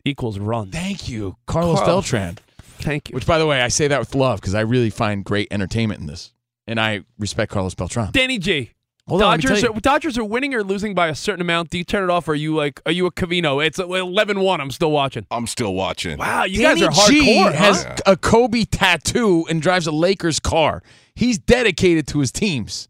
[0.05, 0.71] Equals run.
[0.71, 1.87] Thank you, Carlos Carl.
[1.87, 2.37] Beltran.
[2.79, 3.15] Thank you.
[3.15, 5.99] Which, by the way, I say that with love because I really find great entertainment
[5.99, 6.33] in this,
[6.67, 8.11] and I respect Carlos Beltran.
[8.11, 8.71] Danny G.
[9.09, 9.79] Hold on, let me Dodgers tell are.
[9.79, 11.69] Dodgers are winning or losing by a certain amount.
[11.69, 12.27] Do you turn it off?
[12.27, 13.65] Or are you like, are you a Covino?
[13.65, 14.59] It's 11-1.
[14.59, 15.25] I'm still watching.
[15.31, 16.17] I'm still watching.
[16.17, 17.53] Wow, you Danny guys are G hardcore.
[17.53, 17.95] has huh?
[18.05, 20.83] a Kobe tattoo and drives a Lakers car.
[21.15, 22.87] He's dedicated to his teams.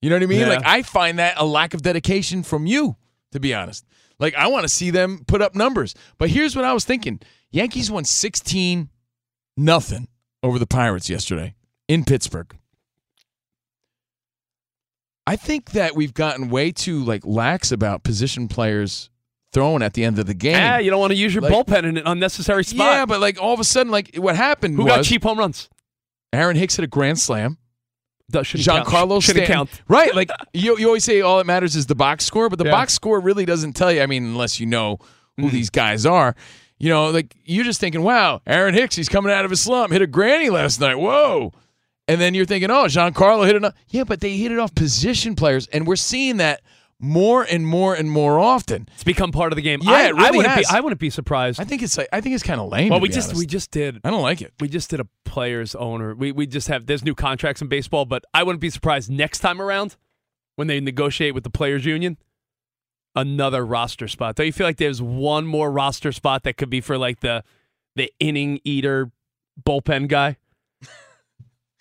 [0.00, 0.40] You know what I mean?
[0.40, 0.48] Yeah.
[0.48, 2.96] Like I find that a lack of dedication from you,
[3.32, 3.86] to be honest.
[4.18, 5.94] Like I want to see them put up numbers.
[6.18, 7.20] But here's what I was thinking.
[7.50, 8.90] Yankees won 16
[9.56, 10.08] nothing
[10.42, 11.54] over the Pirates yesterday
[11.88, 12.54] in Pittsburgh.
[15.26, 19.10] I think that we've gotten way too like lax about position players
[19.52, 20.52] throwing at the end of the game.
[20.52, 22.86] Yeah, you don't want to use your Like- bullpen in an unnecessary spot.
[22.86, 25.38] Yeah, but like all of a sudden, like what happened Who was got cheap home
[25.38, 25.70] runs?
[26.32, 27.58] Aaron Hicks hit a grand slam.
[28.30, 28.88] That shouldn't count.
[28.88, 29.70] Giancarlo Stanton, count.
[29.88, 30.14] right?
[30.14, 32.72] Like you, you always say, all that matters is the box score, but the Yeah.
[32.72, 34.02] box score really doesn't tell you.
[34.02, 34.98] I mean, unless you know
[35.36, 35.50] who mm.
[35.52, 36.34] these guys are,
[36.78, 39.92] you know, like you're just thinking, wow, Aaron Hicks, he's coming out of his slump,
[39.92, 40.96] hit a granny last night.
[40.96, 41.52] Whoa.
[42.06, 43.64] And then you're thinking, oh, Giancarlo hit it.
[43.64, 43.74] Off.
[43.88, 46.60] Yeah, but they hit it off position players, and we're seeing that
[47.00, 48.88] more and more and more often.
[48.94, 49.80] It's become part of the game.
[49.82, 50.70] Yeah, I, really I wouldn't has.
[50.70, 50.76] be.
[50.76, 51.60] I wouldn't be surprised.
[51.60, 52.90] I think it's like I think it's kind of lame.
[52.90, 53.40] well, we just honest.
[53.40, 54.00] we just did.
[54.04, 54.52] I don't like it.
[54.60, 56.14] We just did a players owner.
[56.14, 59.40] We we just have there's new contracts in baseball, but I wouldn't be surprised next
[59.40, 59.96] time around
[60.56, 62.18] when they negotiate with the players union
[63.16, 64.34] another roster spot.
[64.36, 67.44] Don't you feel like there's one more roster spot that could be for like the
[67.96, 69.10] the inning eater
[69.62, 70.36] bullpen guy?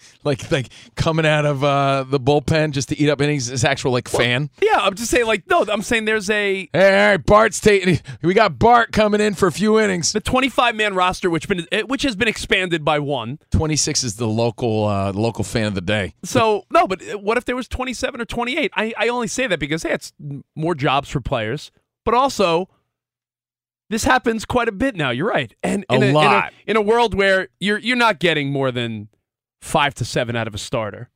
[0.23, 3.47] like like coming out of uh, the bullpen just to eat up innings.
[3.47, 4.49] This actual like fan.
[4.61, 7.99] Yeah, I'm just saying, like, no, I'm saying there's a Hey, all right, Bart's taking.
[8.21, 10.13] We got Bart coming in for a few innings.
[10.13, 13.39] the 25 man roster, which been eh, which has been expanded by one.
[13.51, 16.13] Twenty six is the local uh, local fan of the day.
[16.23, 18.71] So no, but uh, what if there was 27 or 28?
[18.75, 20.13] I, I only say that because hey, it's
[20.55, 21.71] more jobs for players,
[22.05, 22.69] but also
[23.89, 25.11] this happens quite a bit now.
[25.11, 26.53] You're right, and A in in lot.
[26.65, 29.09] in a world where you're you're not getting more than
[29.63, 31.09] five to seven out of a starter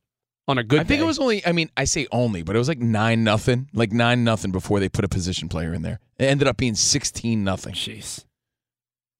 [0.47, 0.79] on a good.
[0.79, 1.03] I think day.
[1.03, 1.45] it was only.
[1.45, 4.79] I mean, I say only, but it was like nine nothing, like nine nothing before
[4.79, 5.99] they put a position player in there.
[6.17, 7.73] It ended up being sixteen nothing.
[7.73, 8.25] Jeez.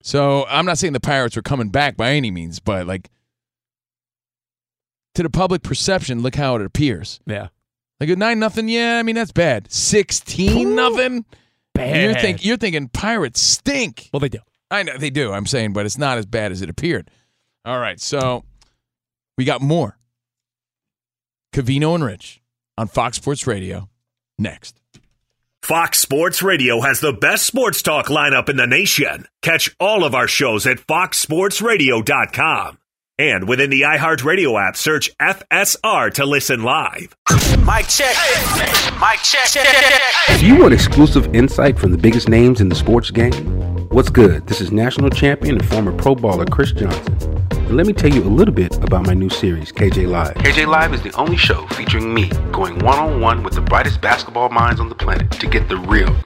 [0.02, 3.10] So I'm not saying the Pirates were coming back by any means, but like
[5.14, 7.20] to the public perception, look how it appears.
[7.26, 7.48] Yeah.
[8.00, 9.70] Like a nine nothing, yeah, I mean that's bad.
[9.70, 11.24] Sixteen nothing.
[11.74, 12.02] Bad.
[12.02, 14.08] You're think you're thinking Pirates stink.
[14.12, 14.38] Well, they do.
[14.70, 15.32] I know they do.
[15.32, 17.10] I'm saying, but it's not as bad as it appeared.
[17.64, 18.44] All right, so
[19.38, 19.96] we got more.
[21.54, 22.42] Covino and Rich
[22.76, 23.88] on Fox Sports Radio
[24.38, 24.78] next.
[25.62, 29.26] Fox Sports Radio has the best sports talk lineup in the nation.
[29.42, 32.78] Catch all of our shows at foxsportsradio.com.
[33.20, 37.16] And within the iHeartRadio app, search FSR to listen live.
[37.64, 38.14] Mike check.
[39.00, 40.38] Mike check.
[40.38, 43.57] Do you want exclusive insight from the biggest names in the sports game?
[43.98, 44.46] What's good?
[44.46, 47.18] This is national champion and former pro baller Chris Johnson.
[47.50, 50.36] And let me tell you a little bit about my new series, KJ Live.
[50.36, 54.00] KJ Live is the only show featuring me going one on one with the brightest
[54.00, 56.16] basketball minds on the planet to get the real.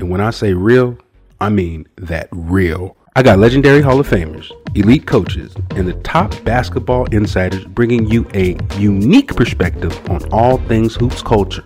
[0.00, 0.96] And when I say real,
[1.38, 2.96] I mean that real.
[3.16, 8.28] I got legendary Hall of Famers, elite coaches, and the top basketball insiders bringing you
[8.34, 11.64] a unique perspective on all things hoops culture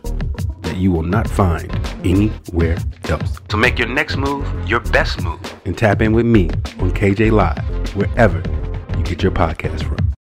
[0.60, 1.68] that you will not find
[2.04, 2.78] anywhere
[3.08, 3.40] else.
[3.50, 7.32] So make your next move your best move and tap in with me on KJ
[7.32, 8.40] Live, wherever
[8.96, 10.14] you get your podcast from.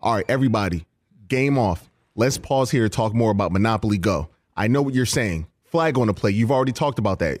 [0.00, 0.86] All right, everybody,
[1.28, 1.90] game off.
[2.14, 4.30] Let's pause here to talk more about Monopoly Go.
[4.56, 5.48] I know what you're saying.
[5.64, 6.30] Flag on the play.
[6.30, 7.40] You've already talked about that.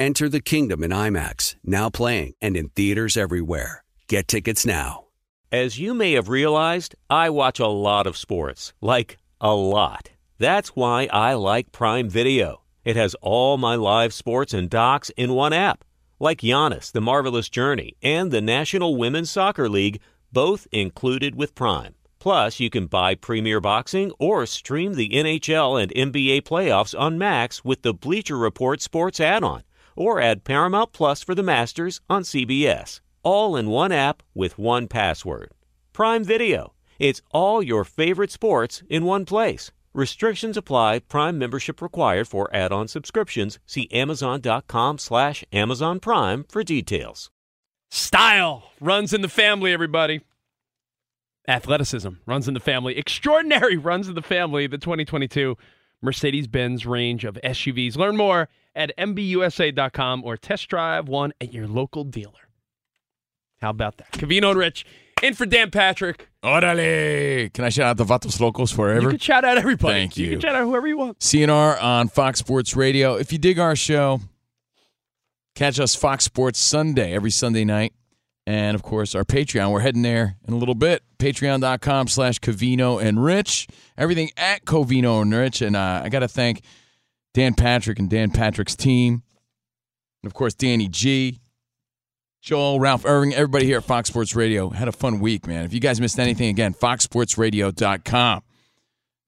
[0.00, 3.82] Enter the kingdom in IMAX, now playing and in theaters everywhere.
[4.06, 5.06] Get tickets now.
[5.50, 8.72] As you may have realized, I watch a lot of sports.
[8.80, 10.10] Like, a lot.
[10.38, 12.62] That's why I like Prime Video.
[12.84, 15.84] It has all my live sports and docs in one app,
[16.20, 21.96] like Giannis, The Marvelous Journey, and the National Women's Soccer League, both included with Prime.
[22.20, 27.64] Plus, you can buy Premier Boxing or stream the NHL and NBA playoffs on Max
[27.64, 29.64] with the Bleacher Report Sports add on,
[29.98, 33.00] or add Paramount Plus for the Masters on CBS.
[33.22, 35.50] All in one app with one password.
[35.92, 36.72] Prime Video.
[36.98, 39.70] It's all your favorite sports in one place.
[39.92, 41.00] Restrictions apply.
[41.00, 43.58] Prime membership required for add-on subscriptions.
[43.66, 47.30] See Amazon.com slash Amazon Prime for details.
[47.90, 50.20] Style runs in the family, everybody.
[51.48, 52.96] Athleticism runs in the family.
[52.96, 54.66] Extraordinary runs in the family.
[54.66, 55.56] The 2022
[56.02, 57.96] Mercedes Benz range of SUVs.
[57.96, 62.32] Learn more at MBUSA.com or test drive one at your local dealer.
[63.60, 64.12] How about that?
[64.12, 64.86] Covino and Rich
[65.22, 66.28] in for Dan Patrick.
[66.42, 67.52] Orale!
[67.52, 69.02] Can I shout out the Vatos Locos forever?
[69.02, 69.94] You can shout out everybody.
[69.94, 70.26] Thank you.
[70.26, 71.18] You can shout out whoever you want.
[71.18, 73.16] CNR on Fox Sports Radio.
[73.16, 74.20] If you dig our show,
[75.54, 77.92] catch us Fox Sports Sunday every Sunday night.
[78.46, 79.72] And of course, our Patreon.
[79.72, 81.02] We're heading there in a little bit.
[81.18, 83.66] Patreon.com slash Covino and Rich.
[83.98, 85.60] Everything at Covino and Rich.
[85.60, 86.62] And uh, I got to thank
[87.38, 89.22] Dan Patrick and Dan Patrick's team.
[90.24, 91.38] And of course, Danny G,
[92.42, 94.70] Joel, Ralph Irving, everybody here at Fox Sports Radio.
[94.70, 95.64] Had a fun week, man.
[95.64, 98.42] If you guys missed anything, again, foxsportsradio.com.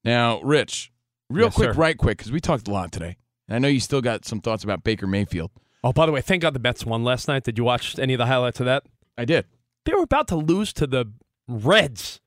[0.03, 0.91] Now, Rich,
[1.29, 1.79] real Yes, quick, sir.
[1.79, 3.15] right quick, because we talked a lot today.
[3.47, 5.51] And I know you still got some thoughts about Baker Mayfield.
[5.81, 7.45] Oh, by the way, thank God the Mets won last night.
[7.45, 8.83] Did you watch any of the highlights of that?
[9.17, 9.45] I did.
[9.85, 11.05] They were about to lose to the
[11.47, 12.19] Reds.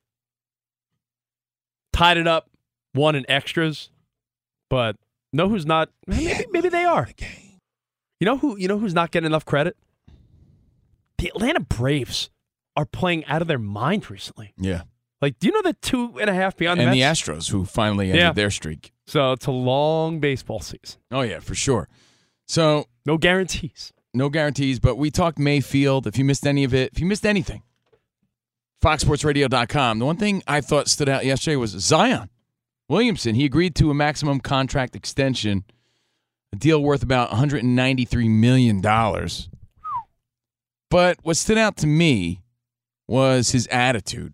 [1.93, 2.49] Tied it up,
[2.95, 3.91] won in extras,
[4.67, 4.95] but
[5.35, 5.89] know who's not?
[6.07, 7.07] Maybe, maybe they are.
[8.19, 8.57] You know who?
[8.57, 9.77] You know who's not getting enough credit?
[11.17, 12.29] The Atlanta Braves
[12.75, 14.53] are playing out of their mind recently.
[14.57, 14.83] Yeah.
[15.21, 17.65] Like, do you know the two and a half beyond and the the Astros, who
[17.65, 18.31] finally ended Yeah.
[18.33, 18.91] their streak.
[19.07, 20.99] So it's a long baseball season.
[21.11, 21.87] Oh, yeah, for sure.
[22.47, 23.93] So, no guarantees.
[24.13, 26.05] No guarantees, but we talked Mayfield.
[26.07, 27.63] If you missed any of it, if you missed anything,
[28.83, 29.99] foxsportsradio.com.
[29.99, 32.29] The one thing I thought stood out yesterday was Zion
[32.87, 33.35] Williamson.
[33.35, 35.63] He agreed to a maximum contract extension,
[36.53, 38.81] a deal worth about $193 million.
[40.89, 42.41] But what stood out to me
[43.07, 44.33] was his attitude.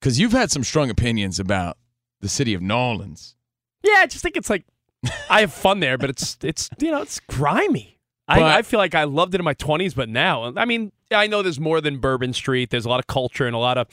[0.00, 1.76] Because you've had some strong opinions about
[2.20, 3.34] the city of New Orleans.
[3.82, 4.64] Yeah, I just think it's like
[5.30, 7.98] I have fun there, but it's it's you know it's grimy.
[8.26, 10.92] But- I, I feel like I loved it in my twenties, but now I mean
[11.10, 12.70] I know there's more than Bourbon Street.
[12.70, 13.88] There's a lot of culture and a lot of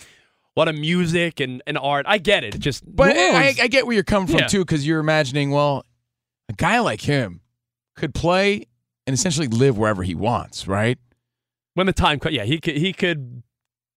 [0.59, 2.05] lot of music and, and art.
[2.07, 2.55] I get it.
[2.55, 4.47] It just But I, I get where you're coming from Yeah.
[4.47, 5.83] too, because you're imagining, well,
[6.49, 7.41] a guy like him
[7.95, 8.65] could play
[9.07, 10.97] and essentially live wherever he wants, right?
[11.75, 13.43] when the time yeah he could he could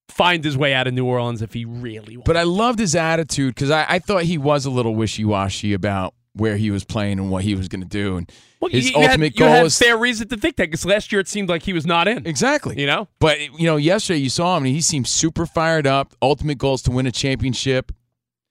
[0.09, 2.25] find his way out of New Orleans if he really wanted.
[2.27, 5.73] But I loved his attitude because I, I thought he was a little wishy washy
[5.73, 8.16] about where he was playing and what he was going to do.
[8.16, 10.57] And Well, his you, you had, ultimate you goal had is fair reason to think
[10.57, 12.26] that because last year it seemed like he was not in.
[12.26, 15.86] exactly, You know, But you know, yesterday you saw him and he seemed super fired
[15.86, 16.14] up.
[16.22, 17.93] Ultimate goal is to win a championship.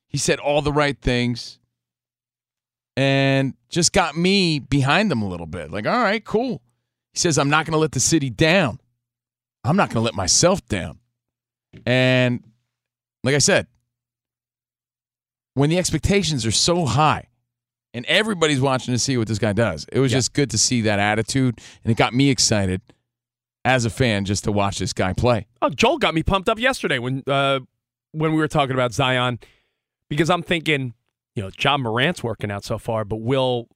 [0.07, 1.59] He said all the right things,
[2.95, 5.71] and just got me behind him a little bit.
[5.71, 6.61] Like, all right, cool.
[7.13, 8.79] He says, "I'm not going to let the city down.
[9.63, 10.99] I'm not going to let myself down."
[11.85, 12.43] And
[13.23, 13.67] like I said,
[15.53, 17.27] when the expectations are so high,
[17.97, 20.81] and everybody's watching to see what this guy does, it was just good to see
[20.81, 22.79] that attitude, and it got me excited
[23.65, 25.47] as a fan just to watch this guy play.
[25.63, 27.59] Oh, Joel got me pumped up yesterday when uh,
[28.11, 29.39] when we were talking about Zion
[30.09, 30.93] because I'm thinking,
[31.35, 33.67] you know, Ja Morant's working out so far, but will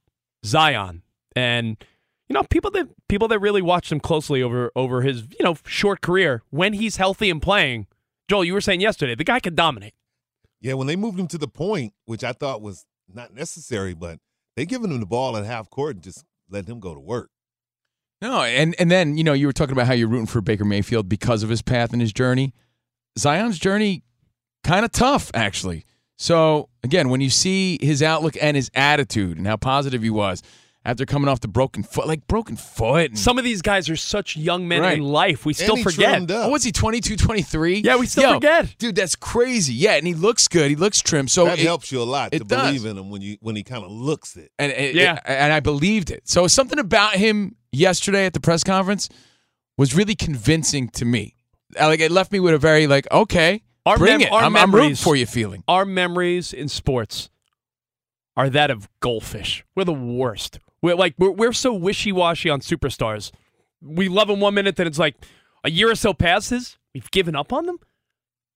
[0.45, 1.01] Zion
[1.35, 1.83] and
[2.29, 5.57] you know people that people that really watched him closely over over his you know
[5.65, 7.87] short career when he's healthy and playing.
[8.29, 9.95] Joel, you were saying yesterday the guy can dominate.
[10.61, 14.19] Yeah, when they moved him to the point, which I thought was not necessary, but
[14.55, 17.29] they giving him the ball at half court and just letting him go to work.
[18.21, 20.65] No, and and then you know you were talking about how you're rooting for Baker
[20.65, 22.53] Mayfield because of his path and his journey.
[23.17, 24.03] Zion's journey
[24.63, 25.85] kind of tough actually.
[26.17, 30.43] So again, when you see his outlook and his attitude and how positive he was
[30.83, 33.11] after coming off the broken foot, like broken foot.
[33.11, 34.97] And, Some of these guys are such young men Right.
[34.97, 35.45] in life.
[35.45, 36.09] We still he forget.
[36.13, 36.47] trimmed up.
[36.47, 37.81] oh, what's he 22, 23?
[37.85, 38.75] Yeah, we still Yo, forget.
[38.79, 38.95] dude.
[38.95, 39.73] That's crazy.
[39.73, 40.69] Yeah, and he looks good.
[40.71, 41.27] He looks trim.
[41.27, 42.65] So that it- helps you a lot it to does.
[42.67, 44.51] believe in him when you when he kind of looks it.
[44.57, 45.17] and it- Yeah.
[45.17, 46.27] it- and I believed it.
[46.27, 49.07] So something about him yesterday at the press conference
[49.77, 51.35] was really convincing to me.
[51.79, 54.31] Uh, Like it left me with a very like, okay, Our bring mem- it.
[54.31, 55.25] our I'm, I'm rooting for you.
[55.27, 55.63] Feeling.
[55.67, 57.29] Our memories in sports
[58.35, 59.63] are that of goldfish.
[59.75, 60.57] We're the worst.
[60.81, 63.31] We're like we're, we're so wishy washy on superstars.
[63.81, 65.15] We love them one minute, then it's like
[65.63, 67.79] a year or so passes, we've given up on them.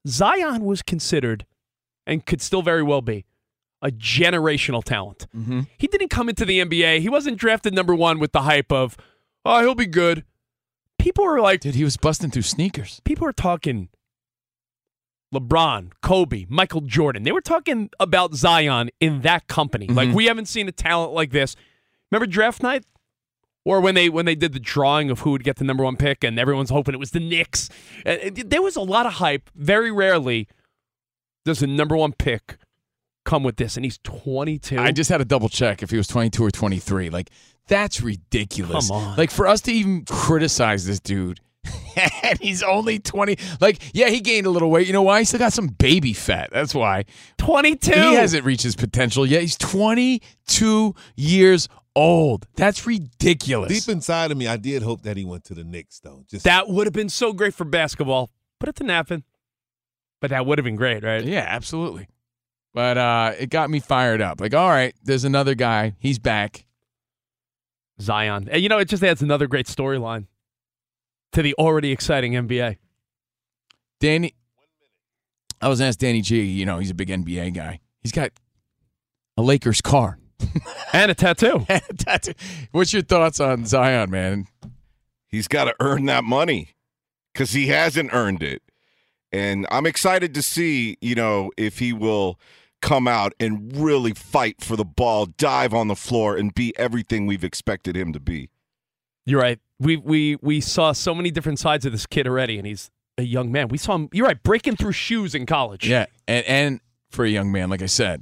[0.08, 1.46] Zion was considered,
[2.06, 3.26] and could still very well be,
[3.82, 5.28] a generational talent.
[5.36, 5.62] Mm-hmm.
[5.78, 7.00] He didn't come into the NBA.
[7.02, 8.98] He wasn't drafted number one with the hype of,
[9.44, 10.24] oh, he'll be good.
[11.00, 13.02] People were like, Dude, he was busting through sneakers.
[13.04, 13.90] people are talking
[15.34, 17.24] LeBron, Kobe, Michael Jordan.
[17.24, 19.88] They were talking about Zion in that company.
[19.88, 20.14] Like Mhm.
[20.14, 21.56] we haven't seen a talent like this.
[22.12, 22.86] Remember draft night?
[23.64, 25.96] Or when they when they did the drawing of who would get the number one
[25.96, 27.70] pick, and everyone's hoping it was the Knicks.
[28.06, 29.50] There was a lot of hype.
[29.56, 30.48] Very rarely
[31.46, 32.58] does the number one pick
[33.24, 34.78] come with this, and he's 22.
[34.78, 37.10] I just had to double check if he was 22 or 23.
[37.10, 37.32] Like,
[37.68, 38.88] that's ridiculous.
[38.88, 39.18] Come on.
[39.18, 41.40] Like, for us to even criticize this dude,
[42.24, 43.38] and he's only 20.
[43.60, 44.86] Like, yeah, he gained a little weight.
[44.88, 45.20] You know why?
[45.20, 46.50] He still got some baby fat.
[46.52, 47.06] That's why.
[47.40, 47.92] 22.
[47.92, 49.42] He hasn't reached his potential yet.
[49.42, 52.48] He's 22 years old.
[52.56, 53.72] That's ridiculous.
[53.72, 56.24] Deep inside of me, I did hope that he went to the Knicks, though.
[56.30, 58.30] Just That would have been so great for basketball.
[58.60, 59.24] But it's a napping.
[60.22, 61.24] But that would have been great, right?
[61.24, 62.08] Yeah, absolutely.
[62.74, 64.42] But uh, it got me fired up.
[64.42, 65.96] Like, all right, there's another guy.
[66.00, 66.66] He's back.
[68.02, 68.50] Zion.
[68.52, 70.28] And you know, it just adds another great storyline
[71.32, 72.78] to the already exciting NBA.
[74.02, 74.34] Danny,
[75.62, 76.42] I was asked Danny G.
[76.44, 77.80] You know, he's a big NBA guy.
[78.02, 78.32] He's got
[79.38, 80.20] a Lakers car
[80.94, 81.66] and a tattoo.
[81.70, 82.34] and a tattoo.
[82.72, 84.48] What's your thoughts on Zion, man?
[85.28, 86.76] He's got to earn that money
[87.34, 88.62] because he hasn't earned it.
[89.32, 92.40] And I'm excited to see, you know, if he will
[92.82, 97.26] come out and really fight for the ball, dive on the floor, and be everything
[97.26, 98.50] we've expected him to be.
[99.26, 99.60] You're right.
[99.80, 103.24] We we we saw so many different sides of this kid already, and he's a
[103.24, 103.68] young man.
[103.68, 104.10] We saw him.
[104.14, 105.88] You're right, breaking through shoes in college.
[105.88, 106.80] Yeah, and and
[107.10, 108.22] for a young man, like I said,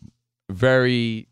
[0.49, 1.27] very,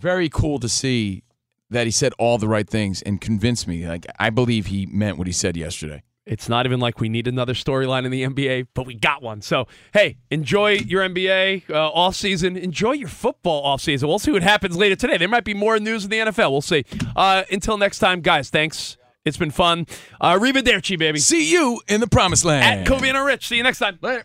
[0.00, 1.22] very cool to see
[1.70, 3.86] that he said all the right things and convinced me.
[3.86, 6.02] Like I believe he meant what he said yesterday.
[6.26, 9.40] It's not even like we need another storyline in the NBA, but we got one.
[9.42, 12.56] So, hey, enjoy your NBA uh, off season.
[12.56, 14.08] Enjoy your football off season.
[14.08, 15.16] We'll see what happens later today.
[15.16, 16.52] There might be more news in the NFL.
[16.52, 16.84] We'll see.
[17.16, 18.96] Uh, until next time, guys, thanks.
[19.24, 19.86] It's been fun.
[20.20, 21.18] Uh, Arrivederci, baby.
[21.18, 22.80] See you in the promised land.
[22.80, 23.48] At Kobe and Rich.
[23.48, 23.98] See you next time.
[24.00, 24.24] Later.